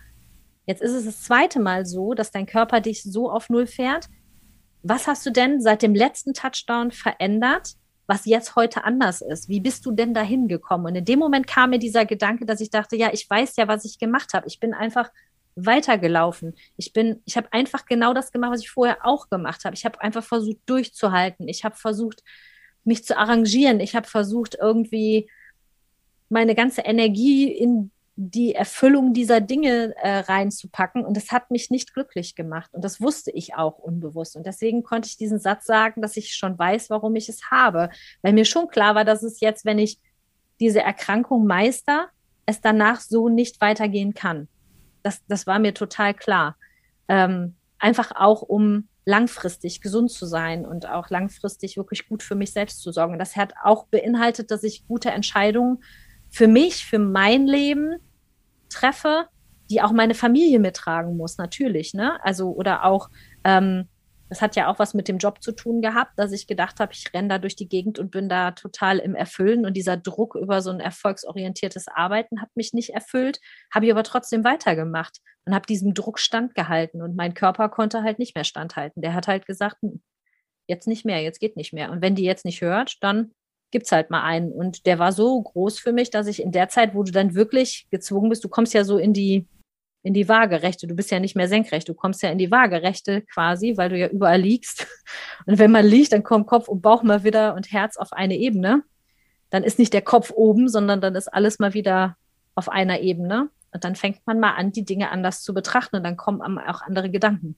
[0.66, 4.08] Jetzt ist es das zweite Mal so, dass dein Körper dich so auf Null fährt.
[4.82, 7.74] Was hast du denn seit dem letzten Touchdown verändert,
[8.06, 9.48] was jetzt heute anders ist?
[9.48, 10.86] Wie bist du denn dahin gekommen?
[10.86, 13.66] Und in dem Moment kam mir dieser Gedanke, dass ich dachte, ja, ich weiß ja,
[13.68, 14.46] was ich gemacht habe.
[14.46, 15.10] Ich bin einfach
[15.56, 16.54] weitergelaufen.
[16.76, 19.74] Ich bin, ich habe einfach genau das gemacht, was ich vorher auch gemacht habe.
[19.74, 21.48] Ich habe einfach versucht durchzuhalten.
[21.48, 22.22] Ich habe versucht,
[22.84, 23.80] mich zu arrangieren.
[23.80, 25.30] Ich habe versucht, irgendwie
[26.28, 31.04] meine ganze Energie in die Erfüllung dieser Dinge äh, reinzupacken.
[31.04, 32.72] Und das hat mich nicht glücklich gemacht.
[32.72, 34.36] Und das wusste ich auch unbewusst.
[34.36, 37.90] Und deswegen konnte ich diesen Satz sagen, dass ich schon weiß, warum ich es habe.
[38.22, 39.98] Weil mir schon klar war, dass es jetzt, wenn ich
[40.60, 42.08] diese Erkrankung meister,
[42.46, 44.48] es danach so nicht weitergehen kann.
[45.02, 46.56] Das, das war mir total klar.
[47.08, 52.52] Ähm, einfach auch, um langfristig gesund zu sein und auch langfristig wirklich gut für mich
[52.52, 53.18] selbst zu sorgen.
[53.18, 55.82] Das hat auch beinhaltet, dass ich gute Entscheidungen
[56.34, 57.94] für mich, für mein Leben
[58.68, 59.28] treffe,
[59.70, 62.22] die auch meine Familie mittragen muss, natürlich, ne?
[62.24, 63.08] Also, oder auch,
[63.44, 63.88] ähm,
[64.28, 66.92] das hat ja auch was mit dem Job zu tun gehabt, dass ich gedacht habe,
[66.92, 70.34] ich renne da durch die Gegend und bin da total im Erfüllen und dieser Druck
[70.34, 73.38] über so ein erfolgsorientiertes Arbeiten hat mich nicht erfüllt,
[73.72, 78.18] habe ich aber trotzdem weitergemacht und habe diesem Druck standgehalten und mein Körper konnte halt
[78.18, 79.02] nicht mehr standhalten.
[79.02, 80.02] Der hat halt gesagt, hm,
[80.66, 81.92] jetzt nicht mehr, jetzt geht nicht mehr.
[81.92, 83.30] Und wenn die jetzt nicht hört, dann
[83.74, 84.52] gibt's halt mal einen.
[84.52, 87.34] Und der war so groß für mich, dass ich in der Zeit, wo du dann
[87.34, 89.48] wirklich gezwungen bist, du kommst ja so in die
[90.04, 90.86] in die Waagerechte.
[90.86, 93.98] Du bist ja nicht mehr senkrecht, du kommst ja in die Waagerechte quasi, weil du
[93.98, 94.86] ja überall liegst.
[95.46, 98.36] Und wenn man liegt, dann kommen Kopf und Bauch mal wieder und Herz auf eine
[98.36, 98.82] Ebene.
[99.50, 102.16] Dann ist nicht der Kopf oben, sondern dann ist alles mal wieder
[102.54, 103.48] auf einer Ebene.
[103.72, 106.82] Und dann fängt man mal an, die Dinge anders zu betrachten und dann kommen auch
[106.82, 107.56] andere Gedanken.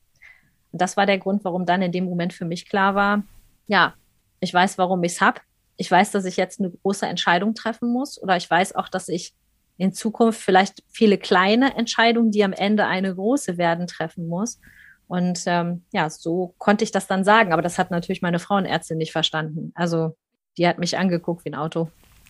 [0.73, 3.25] Und das war der Grund, warum dann in dem Moment für mich klar war,
[3.67, 3.95] ja,
[4.41, 5.41] ich weiß, warum ich es habe.
[5.77, 9.09] Ich weiß, dass ich jetzt eine große Entscheidung treffen muss oder ich weiß auch, dass
[9.09, 9.35] ich
[9.79, 14.59] in Zukunft vielleicht viele kleine Entscheidungen, die am Ende eine große werden, treffen muss.
[15.07, 17.53] Und ähm, ja, so konnte ich das dann sagen.
[17.53, 19.73] Aber das hat natürlich meine Frauenärztin nicht verstanden.
[19.75, 20.17] Also
[20.59, 21.89] die hat mich angeguckt wie ein Auto.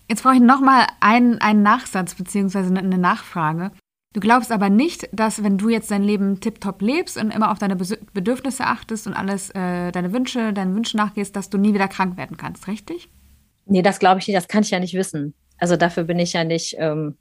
[0.08, 3.72] Jetzt brauche ich nochmal einen, einen Nachsatz beziehungsweise eine Nachfrage.
[4.12, 7.58] Du glaubst aber nicht, dass wenn du jetzt dein Leben tiptop lebst und immer auf
[7.58, 11.88] deine Bedürfnisse achtest und alles, äh, deine Wünsche, deinen Wünschen nachgehst, dass du nie wieder
[11.88, 13.10] krank werden kannst, richtig?
[13.66, 15.34] Nee, das glaube ich nicht, das kann ich ja nicht wissen.
[15.58, 17.16] Also dafür bin ich ja nicht, ähm,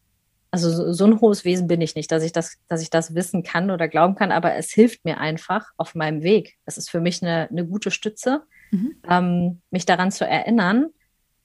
[0.52, 3.16] also so, so, ein hohes Wesen bin ich nicht, dass ich das, dass ich das
[3.16, 6.58] wissen kann oder glauben kann, aber es hilft mir einfach auf meinem Weg.
[6.66, 8.96] Es ist für mich eine, eine gute Stütze, mhm.
[9.10, 10.90] ähm, mich daran zu erinnern,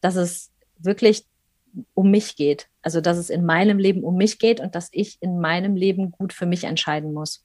[0.00, 1.26] dass es wirklich
[1.94, 2.68] um mich geht.
[2.82, 6.12] Also dass es in meinem Leben um mich geht und dass ich in meinem Leben
[6.12, 7.44] gut für mich entscheiden muss.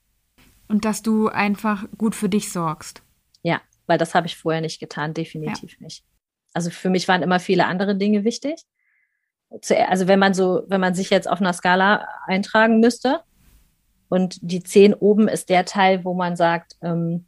[0.68, 3.02] Und dass du einfach gut für dich sorgst.
[3.42, 5.84] Ja, weil das habe ich vorher nicht getan, definitiv ja.
[5.84, 6.04] nicht.
[6.56, 8.64] Also für mich waren immer viele andere Dinge wichtig
[9.88, 13.20] also wenn man so, wenn man sich jetzt auf einer Skala eintragen müsste
[14.08, 17.26] und die 10 oben ist der Teil, wo man sagt, ähm,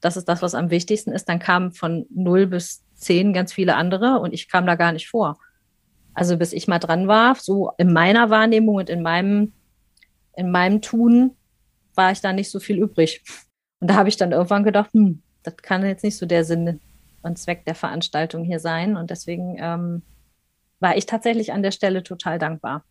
[0.00, 3.76] das ist das, was am wichtigsten ist, dann kamen von 0 bis 10 ganz viele
[3.76, 5.38] andere und ich kam da gar nicht vor.
[6.14, 9.52] Also bis ich mal dran war, so in meiner Wahrnehmung und in meinem,
[10.36, 11.36] in meinem Tun
[11.94, 13.22] war ich da nicht so viel übrig.
[13.80, 16.80] Und da habe ich dann irgendwann gedacht, hm, das kann jetzt nicht so der Sinn
[17.22, 18.96] und Zweck der Veranstaltung hier sein.
[18.96, 20.02] Und deswegen ähm,
[20.80, 22.84] war ich tatsächlich an der Stelle total dankbar.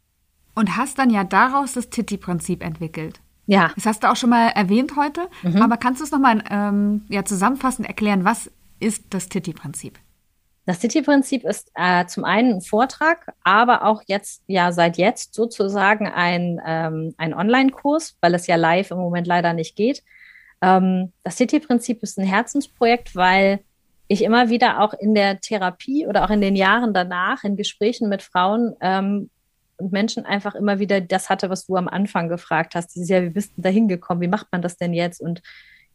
[0.56, 3.22] Und hast dann ja daraus das Titi-Prinzip entwickelt.
[3.46, 3.72] Ja.
[3.76, 5.62] Das hast du auch schon mal erwähnt heute, mhm.
[5.62, 10.00] aber kannst du es nochmal ähm, ja, zusammenfassend erklären, was ist das Titi-Prinzip?
[10.65, 16.08] Das Titi-Prinzip ist äh, zum einen ein Vortrag, aber auch jetzt, ja, seit jetzt sozusagen
[16.08, 20.04] ein, ähm, ein Online-Kurs, weil es ja live im Moment leider nicht geht.
[20.62, 23.60] Ähm, das Titi-Prinzip ist ein Herzensprojekt, weil
[24.12, 28.10] ich immer wieder auch in der Therapie oder auch in den Jahren danach in Gesprächen
[28.10, 29.30] mit Frauen ähm,
[29.78, 32.93] und Menschen einfach immer wieder das hatte, was du am Anfang gefragt hast.
[32.93, 34.21] Dieses Jahr, wie bist du da hingekommen?
[34.21, 35.21] Wie macht man das denn jetzt?
[35.21, 35.41] Und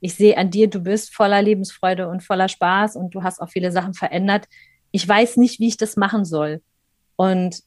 [0.01, 3.51] ich sehe an dir, du bist voller Lebensfreude und voller Spaß und du hast auch
[3.51, 4.47] viele Sachen verändert.
[4.93, 6.63] Ich weiß nicht, wie ich das machen soll.
[7.17, 7.61] Und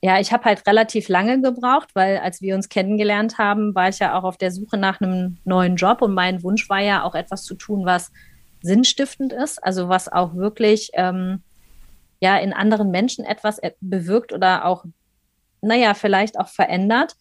[0.00, 3.98] ja, ich habe halt relativ lange gebraucht, weil als wir uns kennengelernt haben, war ich
[3.98, 7.14] ja auch auf der Suche nach einem neuen Job und mein Wunsch war ja auch
[7.14, 8.10] etwas zu tun, was
[8.62, 11.42] sinnstiftend ist, also was auch wirklich ähm,
[12.20, 14.84] ja in anderen Menschen etwas bewirkt oder auch,
[15.62, 17.16] naja, vielleicht auch verändert.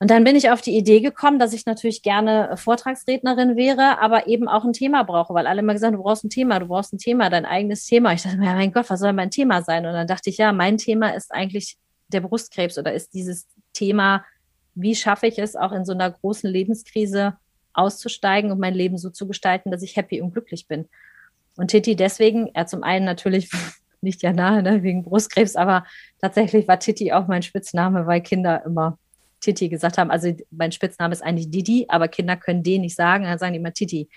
[0.00, 4.28] Und dann bin ich auf die Idee gekommen, dass ich natürlich gerne Vortragsrednerin wäre, aber
[4.28, 6.66] eben auch ein Thema brauche, weil alle immer gesagt haben, du brauchst ein Thema, du
[6.66, 8.12] brauchst ein Thema, dein eigenes Thema.
[8.12, 9.86] Ich dachte mir, mein Gott, was soll mein Thema sein?
[9.86, 11.76] Und dann dachte ich, ja, mein Thema ist eigentlich
[12.08, 14.24] der Brustkrebs oder ist dieses Thema,
[14.74, 17.36] wie schaffe ich es auch in so einer großen Lebenskrise
[17.78, 20.88] auszusteigen und mein Leben so zu gestalten, dass ich happy und glücklich bin.
[21.56, 23.50] Und Titi deswegen, er zum einen natürlich
[24.00, 25.84] nicht ja nahe, ne, wegen Brustkrebs, aber
[26.20, 28.98] tatsächlich war Titi auch mein Spitzname, weil Kinder immer
[29.40, 30.10] Titi gesagt haben.
[30.10, 33.58] Also mein Spitzname ist eigentlich Didi, aber Kinder können den nicht sagen, dann sagen die
[33.58, 34.08] immer Titi.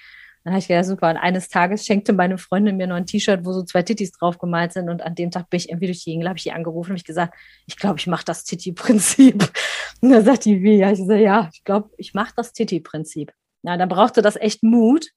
[0.44, 1.10] Dann habe ich gedacht, super.
[1.10, 4.40] Und eines Tages schenkte meine Freundin mir noch ein T-Shirt, wo so zwei Titis drauf
[4.40, 4.90] gemalt sind.
[4.90, 6.98] Und an dem Tag bin ich irgendwie durch die Gegend, habe ich die angerufen und
[6.98, 7.36] ich gesagt,
[7.68, 9.52] ich glaube, ich mache das Titi-Prinzip.
[10.02, 10.78] Und dann sagt die, wie?
[10.78, 13.32] Ja, ich so, ja, ich glaube, ich mache das Titi-Prinzip.
[13.64, 15.08] Ja, da brauchte das echt Mut.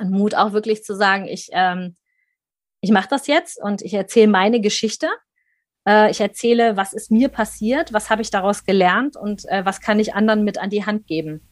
[0.00, 1.96] Und Mut auch wirklich zu sagen, ich, ähm,
[2.80, 5.08] ich mache das jetzt und ich erzähle meine Geschichte.
[5.86, 9.80] Äh, ich erzähle, was ist mir passiert, was habe ich daraus gelernt und äh, was
[9.80, 11.48] kann ich anderen mit an die Hand geben.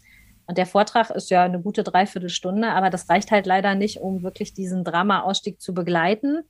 [0.47, 4.23] Und der Vortrag ist ja eine gute Dreiviertelstunde, aber das reicht halt leider nicht, um
[4.23, 6.43] wirklich diesen Drama-Ausstieg zu begleiten.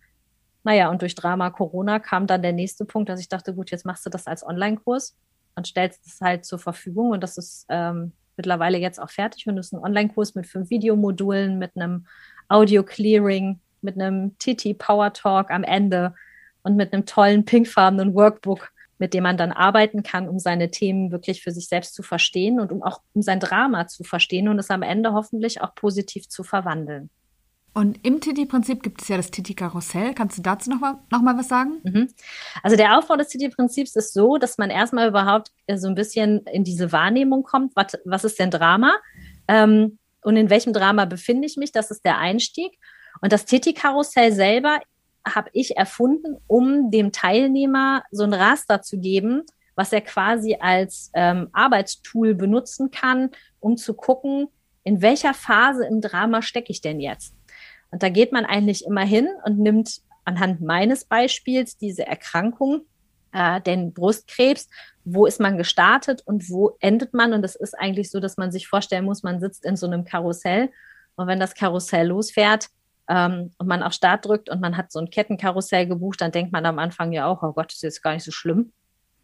[0.65, 3.87] Naja, und durch Drama Corona kam dann der nächste Punkt, dass ich dachte, gut, jetzt
[3.87, 5.17] machst du das als Online-Kurs
[5.55, 7.13] und stellst es halt zur Verfügung.
[7.13, 11.59] Und das ist ähm, mittlerweile jetzt auch fertig und ist ein Online-Kurs mit fünf Videomodulen,
[11.59, 12.07] mit einem
[12.49, 16.15] Audio-Clearing, mit einem TT Power Talk am Ende
[16.63, 21.11] und mit einem tollen pinkfarbenen Workbook, mit dem man dann arbeiten kann, um seine Themen
[21.13, 24.59] wirklich für sich selbst zu verstehen und um auch um sein Drama zu verstehen und
[24.59, 27.11] es am Ende hoffentlich auch positiv zu verwandeln.
[27.77, 30.15] Und im Titi-Prinzip gibt es ja das Titi-Karussell.
[30.15, 31.83] Kannst du dazu noch mal, noch mal was sagen?
[31.85, 32.09] Mhm.
[32.63, 36.39] Also der Aufbau des Titi-Prinzips ist so, dass man erstmal überhaupt äh, so ein bisschen
[36.47, 38.95] in diese Wahrnehmung kommt, was, was ist denn Drama
[39.47, 41.71] ähm, und in welchem Drama befinde ich mich.
[41.71, 42.79] Das ist der Einstieg.
[43.21, 44.81] Und das Titi-Karussell selber
[45.29, 49.43] habe ich erfunden, um dem Teilnehmer so ein Raster zu geben,
[49.75, 54.49] was er quasi als ähm, Arbeitstool benutzen kann, um zu gucken,
[54.83, 57.36] in welcher Phase im Drama stecke ich denn jetzt.
[57.97, 62.83] Und da geht man eigentlich immer hin und nimmt anhand meines Beispiels diese Erkrankung,
[63.33, 64.69] äh, den Brustkrebs,
[65.07, 67.33] wo ist man gestartet und wo endet man.
[67.33, 70.05] Und das ist eigentlich so, dass man sich vorstellen muss, man sitzt in so einem
[70.05, 70.69] Karussell.
[71.15, 72.69] Und wenn das Karussell losfährt,
[73.09, 76.53] ähm, und man auf Start drückt und man hat so ein Kettenkarussell gebucht, dann denkt
[76.53, 78.75] man am Anfang ja auch, oh Gott, ist jetzt gar nicht so schlimm.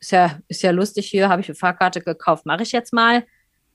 [0.00, 3.22] Ist ja, ist ja lustig hier, habe ich eine Fahrkarte gekauft, mache ich jetzt mal.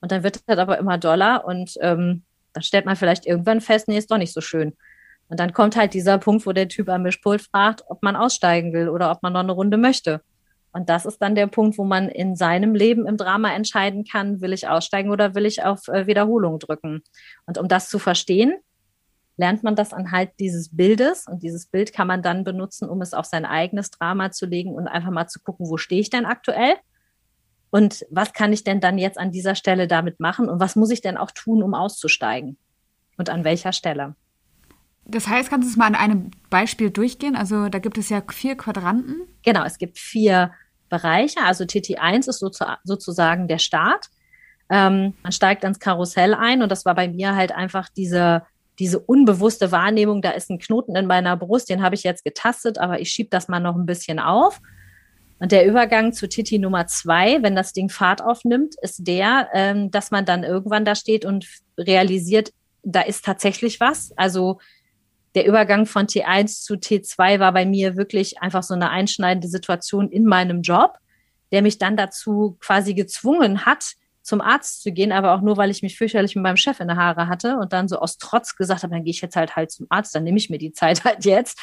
[0.00, 3.86] Und dann wird das aber immer doller und ähm, dann stellt man vielleicht irgendwann fest,
[3.86, 4.76] nee, ist doch nicht so schön.
[5.28, 8.72] Und dann kommt halt dieser Punkt, wo der Typ am Mischpult fragt, ob man aussteigen
[8.72, 10.22] will oder ob man noch eine Runde möchte.
[10.72, 14.40] Und das ist dann der Punkt, wo man in seinem Leben im Drama entscheiden kann,
[14.40, 17.02] will ich aussteigen oder will ich auf äh, Wiederholung drücken.
[17.46, 18.54] Und um das zu verstehen,
[19.36, 23.14] lernt man das anhand dieses Bildes und dieses Bild kann man dann benutzen, um es
[23.14, 26.26] auf sein eigenes Drama zu legen und einfach mal zu gucken, wo stehe ich denn
[26.26, 26.74] aktuell
[27.70, 30.90] und was kann ich denn dann jetzt an dieser Stelle damit machen und was muss
[30.90, 32.58] ich denn auch tun, um auszusteigen
[33.16, 34.16] und an welcher Stelle.
[35.08, 37.34] Das heißt, kannst du es mal an einem Beispiel durchgehen?
[37.34, 39.22] Also da gibt es ja vier Quadranten.
[39.42, 40.52] Genau, es gibt vier
[40.90, 41.40] Bereiche.
[41.42, 42.38] Also TT1 ist
[42.84, 44.10] sozusagen der Start.
[44.70, 48.42] Ähm, man steigt ans Karussell ein und das war bei mir halt einfach diese
[48.78, 52.78] diese unbewusste Wahrnehmung, da ist ein Knoten in meiner Brust, den habe ich jetzt getastet,
[52.78, 54.60] aber ich schiebe das mal noch ein bisschen auf.
[55.40, 59.90] Und der Übergang zu Titi Nummer zwei, wenn das Ding Fahrt aufnimmt, ist der, ähm,
[59.90, 64.12] dass man dann irgendwann da steht und realisiert, da ist tatsächlich was.
[64.16, 64.60] Also
[65.38, 70.10] der Übergang von T1 zu T2 war bei mir wirklich einfach so eine einschneidende Situation
[70.10, 70.98] in meinem Job,
[71.52, 75.70] der mich dann dazu quasi gezwungen hat, zum Arzt zu gehen, aber auch nur, weil
[75.70, 78.56] ich mich fürchterlich mit meinem Chef in der Haare hatte und dann so aus Trotz
[78.56, 80.72] gesagt habe, dann gehe ich jetzt halt halt zum Arzt, dann nehme ich mir die
[80.72, 81.60] Zeit halt jetzt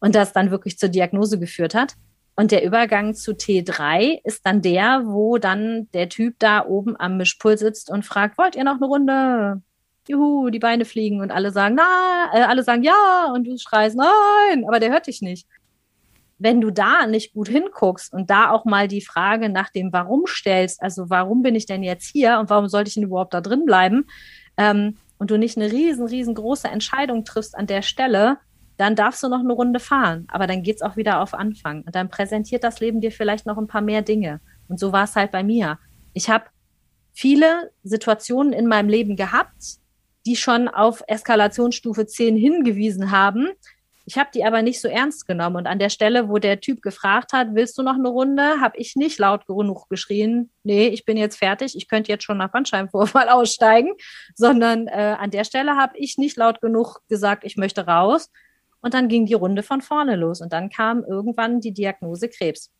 [0.00, 1.94] und das dann wirklich zur Diagnose geführt hat.
[2.34, 7.18] Und der Übergang zu T3 ist dann der, wo dann der Typ da oben am
[7.18, 9.62] Mischpult sitzt und fragt, wollt ihr noch eine Runde?
[10.08, 13.96] Juhu, die Beine fliegen und alle sagen, na, äh, alle sagen ja und du schreist
[13.96, 15.46] nein, aber der hört dich nicht
[16.42, 20.26] wenn du da nicht gut hinguckst und da auch mal die Frage nach dem Warum
[20.26, 23.40] stellst, also warum bin ich denn jetzt hier und warum sollte ich denn überhaupt da
[23.40, 24.06] drin bleiben,
[24.56, 28.38] ähm, und du nicht eine riesen, riesengroße Entscheidung triffst an der Stelle,
[28.76, 30.26] dann darfst du noch eine Runde fahren.
[30.28, 31.82] Aber dann geht's auch wieder auf Anfang.
[31.82, 34.40] Und dann präsentiert das Leben dir vielleicht noch ein paar mehr Dinge.
[34.68, 35.78] Und so war es halt bei mir.
[36.12, 36.46] Ich habe
[37.12, 39.78] viele Situationen in meinem Leben gehabt,
[40.26, 43.48] die schon auf Eskalationsstufe 10 hingewiesen haben,
[44.04, 45.56] ich habe die aber nicht so ernst genommen.
[45.56, 48.76] Und an der Stelle, wo der Typ gefragt hat, willst du noch eine Runde, habe
[48.76, 52.50] ich nicht laut genug geschrien, nee, ich bin jetzt fertig, ich könnte jetzt schon nach
[52.50, 53.92] Bandscheibenvorfall aussteigen,
[54.34, 58.30] sondern äh, an der Stelle habe ich nicht laut genug gesagt, ich möchte raus.
[58.80, 60.40] Und dann ging die Runde von vorne los.
[60.40, 62.72] Und dann kam irgendwann die Diagnose Krebs.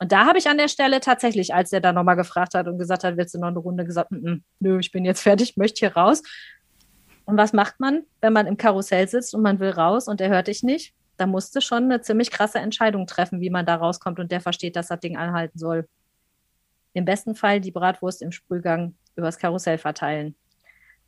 [0.00, 2.78] Und da habe ich an der Stelle tatsächlich, als der dann nochmal gefragt hat und
[2.78, 5.96] gesagt hat, willst du noch eine Runde, gesagt, nö, ich bin jetzt fertig, möchte hier
[5.96, 6.22] raus.
[7.28, 10.30] Und was macht man, wenn man im Karussell sitzt und man will raus und der
[10.30, 10.94] hört dich nicht?
[11.18, 14.76] Da musste schon eine ziemlich krasse Entscheidung treffen, wie man da rauskommt und der versteht,
[14.76, 15.86] dass das Ding anhalten soll.
[16.94, 20.36] Im besten Fall die Bratwurst im Sprühgang übers Karussell verteilen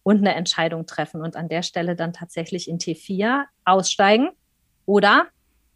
[0.02, 4.28] und eine Entscheidung treffen und an der Stelle dann tatsächlich in T4 aussteigen
[4.84, 5.26] oder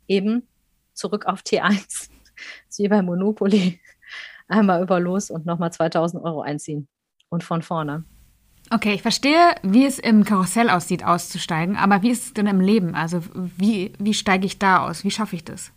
[0.08, 0.46] eben
[0.92, 2.10] zurück auf T1.
[2.76, 3.80] wie bei Monopoly.
[4.48, 6.86] Einmal über los und nochmal 2000 Euro einziehen.
[7.30, 8.04] Und von vorne.
[8.70, 12.60] Okay, ich verstehe, wie es im Karussell aussieht, auszusteigen, aber wie ist es denn im
[12.60, 12.94] Leben?
[12.94, 15.04] Also wie, wie steige ich da aus?
[15.04, 15.70] Wie schaffe ich das?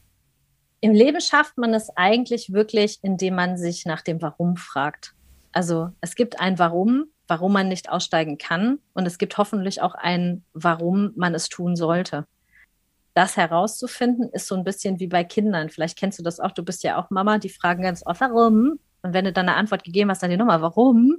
[0.80, 5.13] Im Leben schafft man es eigentlich wirklich, indem man sich nach dem Warum fragt.
[5.52, 9.95] Also es gibt ein Warum, warum man nicht aussteigen kann und es gibt hoffentlich auch
[9.95, 12.26] ein Warum man es tun sollte.
[13.15, 15.69] Das herauszufinden ist so ein bisschen wie bei Kindern.
[15.69, 16.52] Vielleicht kennst du das auch.
[16.52, 18.80] Du bist ja auch Mama, die fragen ganz oft, warum?
[19.02, 21.17] Und wenn du dann eine Antwort gegeben hast, dann die Nummer, warum?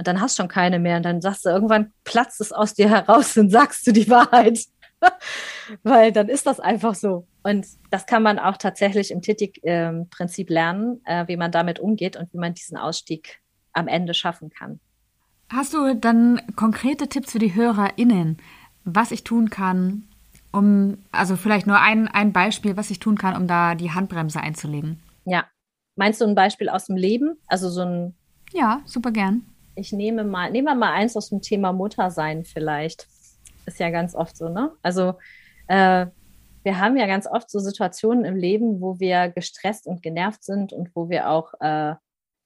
[0.00, 0.96] Und dann hast du schon keine mehr.
[0.96, 4.60] Und dann sagst du, irgendwann platzt es aus dir heraus und sagst du die Wahrheit.
[5.82, 7.26] Weil dann ist das einfach so.
[7.42, 12.16] Und das kann man auch tatsächlich im Titik-Prinzip ähm, lernen, äh, wie man damit umgeht
[12.16, 13.40] und wie man diesen Ausstieg
[13.74, 14.80] am Ende schaffen kann.
[15.50, 18.38] Hast du dann konkrete Tipps für die HörerInnen,
[18.84, 20.08] was ich tun kann,
[20.50, 24.40] um, also vielleicht nur ein, ein Beispiel, was ich tun kann, um da die Handbremse
[24.40, 24.98] einzulegen?
[25.26, 25.44] Ja,
[25.94, 27.36] meinst du ein Beispiel aus dem Leben?
[27.48, 28.14] Also so ein.
[28.54, 29.44] Ja, super gern.
[29.80, 33.06] Ich nehme mal, nehmen wir mal eins aus dem Thema Muttersein vielleicht.
[33.66, 34.72] Ist ja ganz oft so, ne?
[34.82, 35.14] Also
[35.68, 36.06] äh,
[36.62, 40.72] wir haben ja ganz oft so Situationen im Leben, wo wir gestresst und genervt sind
[40.72, 41.94] und wo wir auch äh,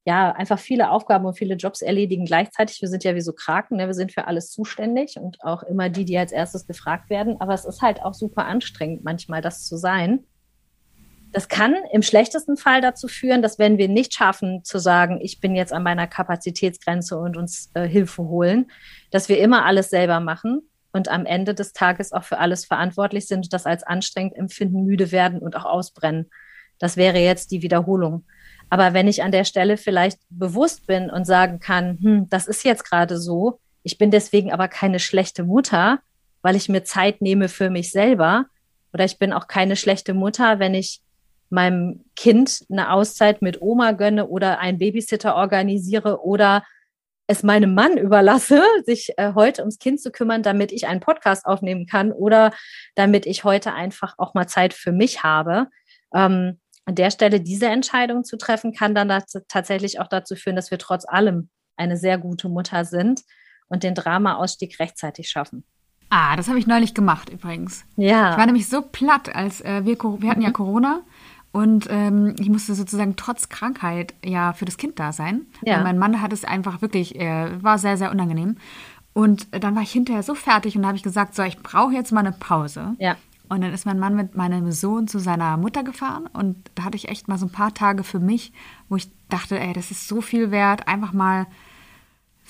[0.07, 2.81] ja einfach viele Aufgaben und viele Jobs erledigen gleichzeitig.
[2.81, 3.87] Wir sind ja wie so Kraken, ne?
[3.87, 7.40] wir sind für alles zuständig und auch immer die, die als erstes gefragt werden.
[7.40, 10.25] Aber es ist halt auch super anstrengend, manchmal das zu sein.
[11.35, 15.40] Das kann im schlechtesten Fall dazu führen, dass wenn wir nicht schaffen zu sagen, ich
[15.40, 18.70] bin jetzt an meiner Kapazitätsgrenze und uns äh, Hilfe holen,
[19.11, 23.27] dass wir immer alles selber machen und am Ende des Tages auch für alles verantwortlich
[23.27, 26.31] sind, das als anstrengend empfinden, müde werden und auch ausbrennen.
[26.79, 28.25] Das wäre jetzt die Wiederholung.
[28.70, 32.64] Aber wenn ich an der Stelle vielleicht bewusst bin und sagen kann, hm, das ist
[32.64, 35.99] jetzt gerade so, ich bin deswegen aber keine schlechte Mutter,
[36.42, 38.47] weil ich mir Zeit nehme für mich selber,
[38.92, 41.01] oder ich bin auch keine schlechte Mutter, wenn ich
[41.50, 46.64] meinem Kind eine Auszeit mit Oma gönne oder einen Babysitter organisiere oder
[47.26, 51.46] es meinem Mann überlasse, sich äh, heute ums Kind zu kümmern, damit ich einen Podcast
[51.46, 52.52] aufnehmen kann oder
[52.94, 55.68] damit ich heute einfach auch mal Zeit für mich habe.
[56.14, 59.09] Ähm, an der Stelle diese Entscheidung zu treffen, kann dann
[59.48, 63.22] tatsächlich auch dazu führen, dass wir trotz allem eine sehr gute Mutter sind
[63.68, 65.64] und den Drama-Ausstieg rechtzeitig schaffen.
[66.11, 67.85] Ah, das habe ich neulich gemacht übrigens.
[67.96, 68.33] Ja.
[68.33, 70.54] Ich war nämlich so platt, als äh, wir, wir hatten ja mhm.
[70.54, 71.00] Corona
[71.55, 75.43] und ähm, ich musste sozusagen trotz Krankheit ja für das Kind da sein.
[75.62, 75.85] Ja.
[75.85, 78.57] mein Mann hat es einfach wirklich, äh, war sehr, sehr unangenehm.
[79.12, 82.11] Und dann war ich hinterher so fertig und habe ich gesagt, so, ich brauche jetzt
[82.11, 82.97] mal eine Pause.
[82.99, 83.14] Ja.
[83.49, 86.97] Und dann ist mein Mann mit meinem Sohn zu seiner Mutter gefahren und da hatte
[86.97, 88.53] ich echt mal so ein paar Tage für mich,
[88.88, 91.47] wo ich dachte, ey, das ist so viel wert, einfach mal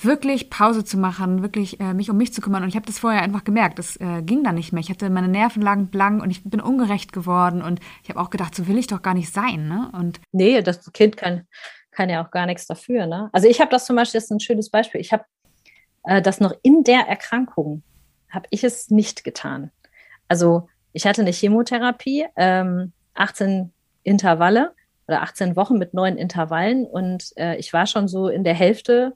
[0.01, 2.63] wirklich Pause zu machen, wirklich äh, mich um mich zu kümmern.
[2.63, 4.81] Und ich habe das vorher einfach gemerkt, das äh, ging dann nicht mehr.
[4.81, 7.61] Ich hatte meine Nerven lagen blank und ich bin ungerecht geworden.
[7.61, 9.67] Und ich habe auch gedacht, so will ich doch gar nicht sein.
[9.67, 9.89] Ne?
[9.93, 11.47] Und nee, das Kind kann,
[11.91, 13.07] kann ja auch gar nichts dafür.
[13.07, 13.29] Ne?
[13.31, 14.99] Also ich habe das zum Beispiel, das ist ein schönes Beispiel.
[14.99, 15.23] Ich habe
[16.03, 17.83] äh, das noch in der Erkrankung,
[18.29, 19.71] habe ich es nicht getan.
[20.27, 23.71] Also ich hatte eine Chemotherapie, ähm, 18
[24.03, 24.73] Intervalle
[25.07, 29.13] oder 18 Wochen mit neun Intervallen und äh, ich war schon so in der Hälfte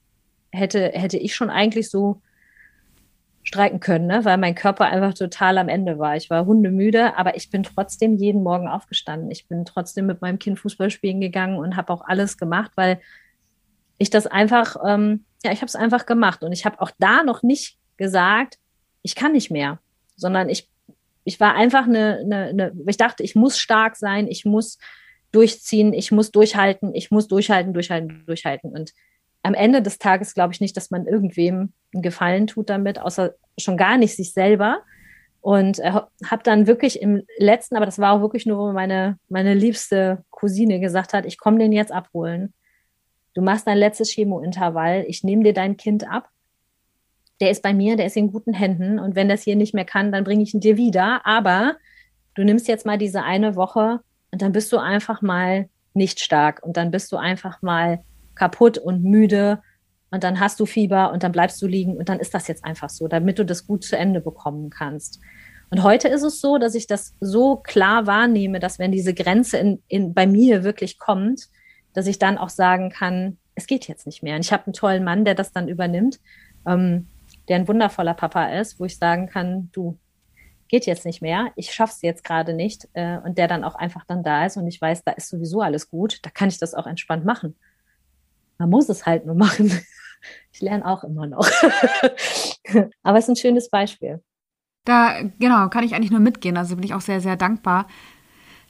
[0.52, 2.22] hätte, hätte ich schon eigentlich so
[3.44, 4.26] streiken können, ne?
[4.26, 6.16] weil mein Körper einfach total am Ende war.
[6.16, 9.32] Ich war hundemüde, aber ich bin trotzdem jeden Morgen aufgestanden.
[9.32, 13.00] Ich bin trotzdem mit meinem Kind Fußball spielen gegangen und habe auch alles gemacht, weil
[13.98, 17.24] ich das einfach, ähm, ja, ich habe es einfach gemacht und ich habe auch da
[17.24, 18.60] noch nicht gesagt,
[19.02, 19.80] ich kann nicht mehr,
[20.16, 20.70] sondern ich,
[21.24, 24.78] ich war einfach eine, eine, eine, ich dachte, ich muss stark sein, ich muss
[25.32, 28.94] durchziehen, ich muss durchhalten, ich muss durchhalten, durchhalten, durchhalten und
[29.44, 33.34] am Ende des Tages glaube ich nicht, dass man irgendwem einen Gefallen tut damit, außer
[33.58, 34.80] schon gar nicht sich selber.
[35.42, 39.18] Und äh, habe dann wirklich im letzten, aber das war auch wirklich nur, wo meine,
[39.30, 42.54] meine liebste Cousine gesagt hat, ich komme den jetzt abholen.
[43.34, 46.30] Du machst dein letztes Chemointervall, ich nehme dir dein Kind ab.
[47.40, 49.00] Der ist bei mir, der ist in guten Händen.
[49.00, 51.26] Und wenn das hier nicht mehr kann, dann bringe ich ihn dir wieder.
[51.26, 51.78] Aber
[52.34, 56.62] du nimmst jetzt mal diese eine Woche und dann bist du einfach mal nicht stark.
[56.64, 58.04] Und dann bist du einfach mal
[58.40, 59.62] kaputt und müde
[60.12, 62.66] und dann hast du Fieber und dann bleibst du liegen und dann ist das jetzt
[62.66, 65.20] einfach so, damit du das gut zu Ende bekommen kannst.
[65.70, 69.58] Und heute ist es so, dass ich das so klar wahrnehme, dass wenn diese Grenze
[69.58, 71.50] in, in, bei mir wirklich kommt,
[71.94, 74.36] dass ich dann auch sagen kann, es geht jetzt nicht mehr.
[74.36, 76.20] Und ich habe einen tollen Mann, der das dann übernimmt,
[76.66, 77.08] ähm,
[77.48, 80.00] der ein wundervoller Papa ist, wo ich sagen kann, du,
[80.70, 84.06] geht jetzt nicht mehr, ich schaff's jetzt gerade nicht äh, und der dann auch einfach
[84.06, 86.74] dann da ist und ich weiß, da ist sowieso alles gut, da kann ich das
[86.74, 87.56] auch entspannt machen.
[88.60, 89.72] Man muss es halt nur machen.
[90.52, 91.48] Ich lerne auch immer noch.
[93.04, 94.22] Aber es ist ein schönes Beispiel.
[94.84, 96.58] Da, genau, kann ich eigentlich nur mitgehen.
[96.58, 97.88] Also bin ich auch sehr, sehr dankbar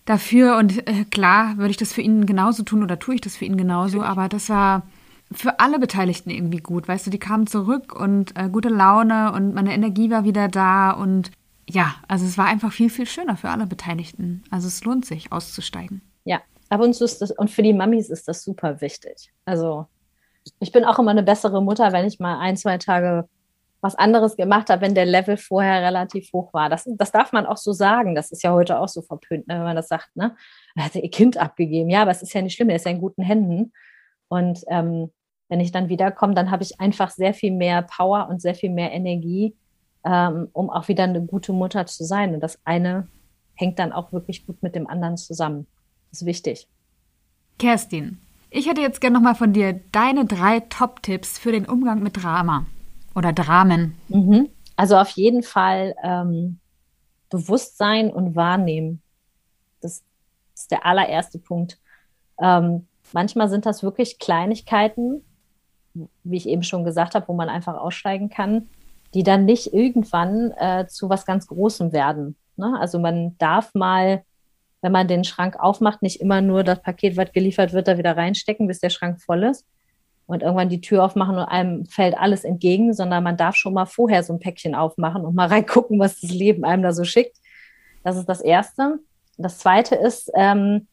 [0.05, 0.57] dafür.
[0.57, 3.45] Und äh, klar, würde ich das für ihn genauso tun oder tue ich das für
[3.45, 4.03] ihn genauso.
[4.03, 4.83] Aber das war
[5.31, 6.87] für alle Beteiligten irgendwie gut.
[6.87, 10.91] Weißt du, die kamen zurück und äh, gute Laune und meine Energie war wieder da.
[10.91, 11.31] Und
[11.67, 14.43] ja, also es war einfach viel, viel schöner für alle Beteiligten.
[14.51, 16.01] Also es lohnt sich, auszusteigen.
[16.25, 19.31] Ja, ab und zu ist das, und für die Mamis ist das super wichtig.
[19.45, 19.87] Also
[20.59, 23.27] ich bin auch immer eine bessere Mutter, wenn ich mal ein, zwei Tage
[23.81, 26.69] was anderes gemacht habe, wenn der Level vorher relativ hoch war.
[26.69, 28.13] Das, das darf man auch so sagen.
[28.13, 30.35] Das ist ja heute auch so verpönt, ne, wenn man das sagt, ne?
[30.75, 31.89] Er hat ihr Kind abgegeben.
[31.89, 33.71] Ja, aber es ist ja nicht schlimm, er ist ja in guten Händen.
[34.27, 35.11] Und ähm,
[35.47, 38.69] wenn ich dann wiederkomme, dann habe ich einfach sehr viel mehr Power und sehr viel
[38.69, 39.55] mehr Energie,
[40.03, 42.33] ähm, um auch wieder eine gute Mutter zu sein.
[42.33, 43.07] Und das eine
[43.55, 45.67] hängt dann auch wirklich gut mit dem anderen zusammen.
[46.11, 46.67] Das ist wichtig.
[47.57, 52.21] Kerstin, ich hätte jetzt gerne nochmal von dir deine drei Top-Tipps für den Umgang mit
[52.21, 52.65] Drama
[53.15, 53.95] oder Dramen.
[54.07, 54.49] Mhm.
[54.75, 56.59] Also auf jeden Fall ähm,
[57.29, 59.01] Bewusstsein und Wahrnehmen.
[59.81, 60.03] Das
[60.55, 61.79] ist der allererste Punkt.
[62.41, 65.23] Ähm, manchmal sind das wirklich Kleinigkeiten,
[66.23, 68.69] wie ich eben schon gesagt habe, wo man einfach aussteigen kann,
[69.13, 72.35] die dann nicht irgendwann äh, zu was ganz Großem werden.
[72.55, 72.77] Ne?
[72.79, 74.23] Also man darf mal,
[74.81, 78.15] wenn man den Schrank aufmacht, nicht immer nur das Paket, was geliefert wird, da wieder
[78.15, 79.65] reinstecken, bis der Schrank voll ist
[80.25, 83.85] und irgendwann die Tür aufmachen und einem fällt alles entgegen, sondern man darf schon mal
[83.85, 87.37] vorher so ein Päckchen aufmachen und mal reingucken, was das Leben einem da so schickt.
[88.03, 88.99] Das ist das Erste.
[89.37, 90.87] Das Zweite ist, ähm,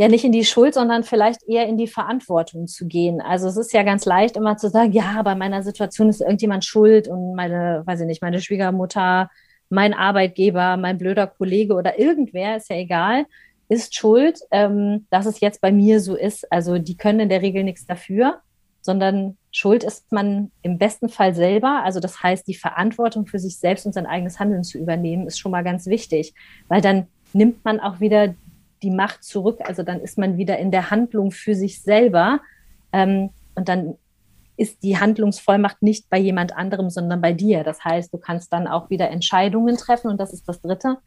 [0.00, 3.20] ja nicht in die Schuld, sondern vielleicht eher in die Verantwortung zu gehen.
[3.20, 6.64] Also es ist ja ganz leicht immer zu sagen, ja, bei meiner Situation ist irgendjemand
[6.64, 9.28] schuld und meine, weiß ich nicht, meine Schwiegermutter,
[9.70, 13.24] mein Arbeitgeber, mein blöder Kollege oder irgendwer, ist ja egal,
[13.68, 16.50] ist schuld, ähm, dass es jetzt bei mir so ist.
[16.52, 18.40] Also die können in der Regel nichts dafür,
[18.82, 21.82] sondern schuld ist man im besten Fall selber.
[21.84, 25.38] Also das heißt, die Verantwortung für sich selbst und sein eigenes Handeln zu übernehmen, ist
[25.38, 26.34] schon mal ganz wichtig,
[26.68, 28.34] weil dann nimmt man auch wieder
[28.82, 29.60] die Macht zurück.
[29.62, 32.40] Also dann ist man wieder in der Handlung für sich selber.
[32.92, 33.94] Ähm, und dann
[34.56, 37.64] ist die Handlungsvollmacht nicht bei jemand anderem, sondern bei dir.
[37.64, 40.10] Das heißt, du kannst dann auch wieder Entscheidungen treffen.
[40.10, 40.98] Und das ist das Dritte.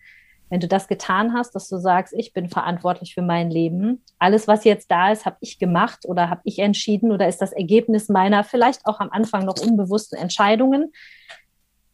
[0.50, 4.48] Wenn du das getan hast, dass du sagst, ich bin verantwortlich für mein Leben, alles,
[4.48, 8.10] was jetzt da ist, habe ich gemacht oder habe ich entschieden oder ist das Ergebnis
[8.10, 10.92] meiner vielleicht auch am Anfang noch unbewussten Entscheidungen.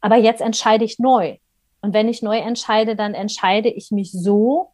[0.01, 1.37] Aber jetzt entscheide ich neu.
[1.81, 4.71] Und wenn ich neu entscheide, dann entscheide ich mich so,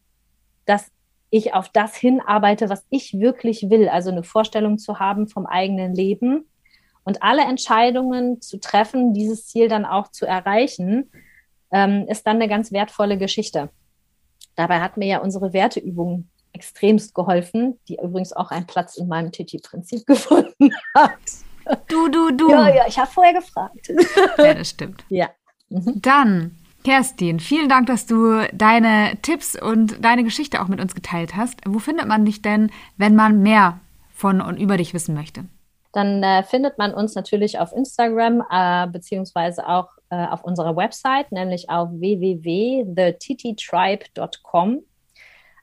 [0.64, 0.90] dass
[1.30, 5.94] ich auf das hinarbeite, was ich wirklich will, also eine Vorstellung zu haben vom eigenen
[5.94, 6.46] Leben
[7.06, 11.10] und alle Entscheidungen zu treffen, dieses Ziel dann auch zu erreichen,
[11.72, 13.70] ähm, ist dann eine ganz wertvolle Geschichte.
[14.56, 19.30] Dabei hat mir ja unsere Werteübung extremst geholfen, die übrigens auch einen Platz in meinem
[19.30, 21.12] TT-Prinzip gefunden hat.
[21.88, 22.50] Du, du, du.
[22.50, 23.88] Ja, ja, ich habe vorher gefragt.
[24.38, 25.04] Ja, das stimmt.
[25.08, 25.30] Ja.
[25.68, 26.00] Mhm.
[26.02, 31.36] Dann Kerstin, vielen Dank, dass du deine Tipps und deine Geschichte auch mit uns geteilt
[31.36, 31.60] hast.
[31.66, 33.80] Wo findet man dich denn, wenn man mehr
[34.14, 35.44] von und über dich wissen möchte?
[35.96, 41.32] Dann äh, findet man uns natürlich auf Instagram äh, beziehungsweise auch äh, auf unserer Website,
[41.32, 44.82] nämlich auf www.thetittribe.com,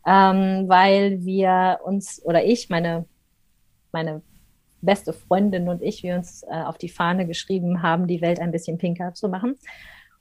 [0.08, 3.06] ähm, weil wir uns oder ich, meine,
[3.92, 4.24] meine
[4.82, 8.52] beste Freundin und ich, wir uns äh, auf die Fahne geschrieben haben, die Welt ein
[8.52, 9.60] bisschen pinker zu machen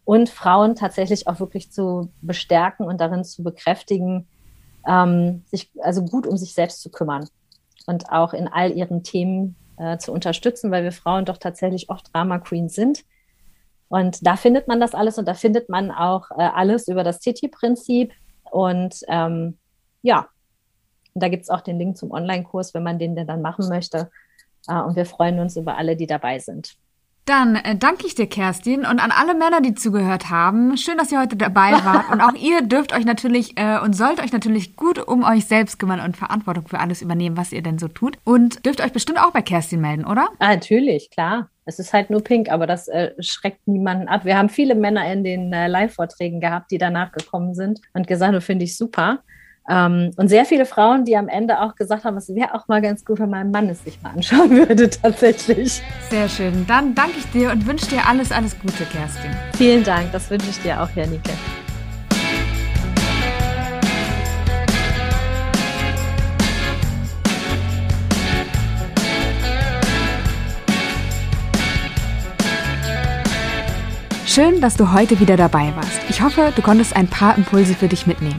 [0.04, 4.28] und Frauen tatsächlich auch wirklich zu bestärken und darin zu bekräftigen,
[4.86, 7.30] ähm, sich also gut um sich selbst zu kümmern
[7.86, 12.14] und auch in all ihren Themen äh, zu unterstützen, weil wir Frauen doch tatsächlich oft
[12.14, 13.04] Drama Queens sind.
[13.88, 17.20] Und da findet man das alles und da findet man auch äh, alles über das
[17.20, 18.12] City-Prinzip.
[18.50, 19.58] Und ähm,
[20.02, 20.28] ja,
[21.14, 23.68] und da gibt es auch den Link zum Online-Kurs, wenn man den denn dann machen
[23.68, 24.10] möchte.
[24.68, 26.74] Äh, und wir freuen uns über alle, die dabei sind.
[27.24, 30.76] Dann äh, danke ich dir, Kerstin, und an alle Männer, die zugehört haben.
[30.76, 32.10] Schön, dass ihr heute dabei wart.
[32.10, 35.78] Und auch ihr dürft euch natürlich äh, und sollt euch natürlich gut um euch selbst
[35.78, 38.18] kümmern und Verantwortung für alles übernehmen, was ihr denn so tut.
[38.24, 40.28] Und dürft euch bestimmt auch bei Kerstin melden, oder?
[40.40, 41.48] Ah, natürlich, klar.
[41.64, 44.24] Es ist halt nur pink, aber das äh, schreckt niemanden ab.
[44.24, 48.34] Wir haben viele Männer in den äh, Live-Vorträgen gehabt, die danach gekommen sind und gesagt,
[48.34, 49.20] das finde ich super.
[49.68, 52.82] Ähm, und sehr viele Frauen, die am Ende auch gesagt haben, es wäre auch mal
[52.82, 55.82] ganz gut, wenn mein Mann es sich mal anschauen würde, tatsächlich.
[56.10, 56.66] Sehr schön.
[56.66, 59.30] Dann danke ich dir und wünsche dir alles, alles Gute, Kerstin.
[59.56, 60.10] Vielen Dank.
[60.12, 61.30] Das wünsche ich dir auch, Janike.
[74.26, 76.00] Schön, dass du heute wieder dabei warst.
[76.08, 78.38] Ich hoffe, du konntest ein paar Impulse für dich mitnehmen.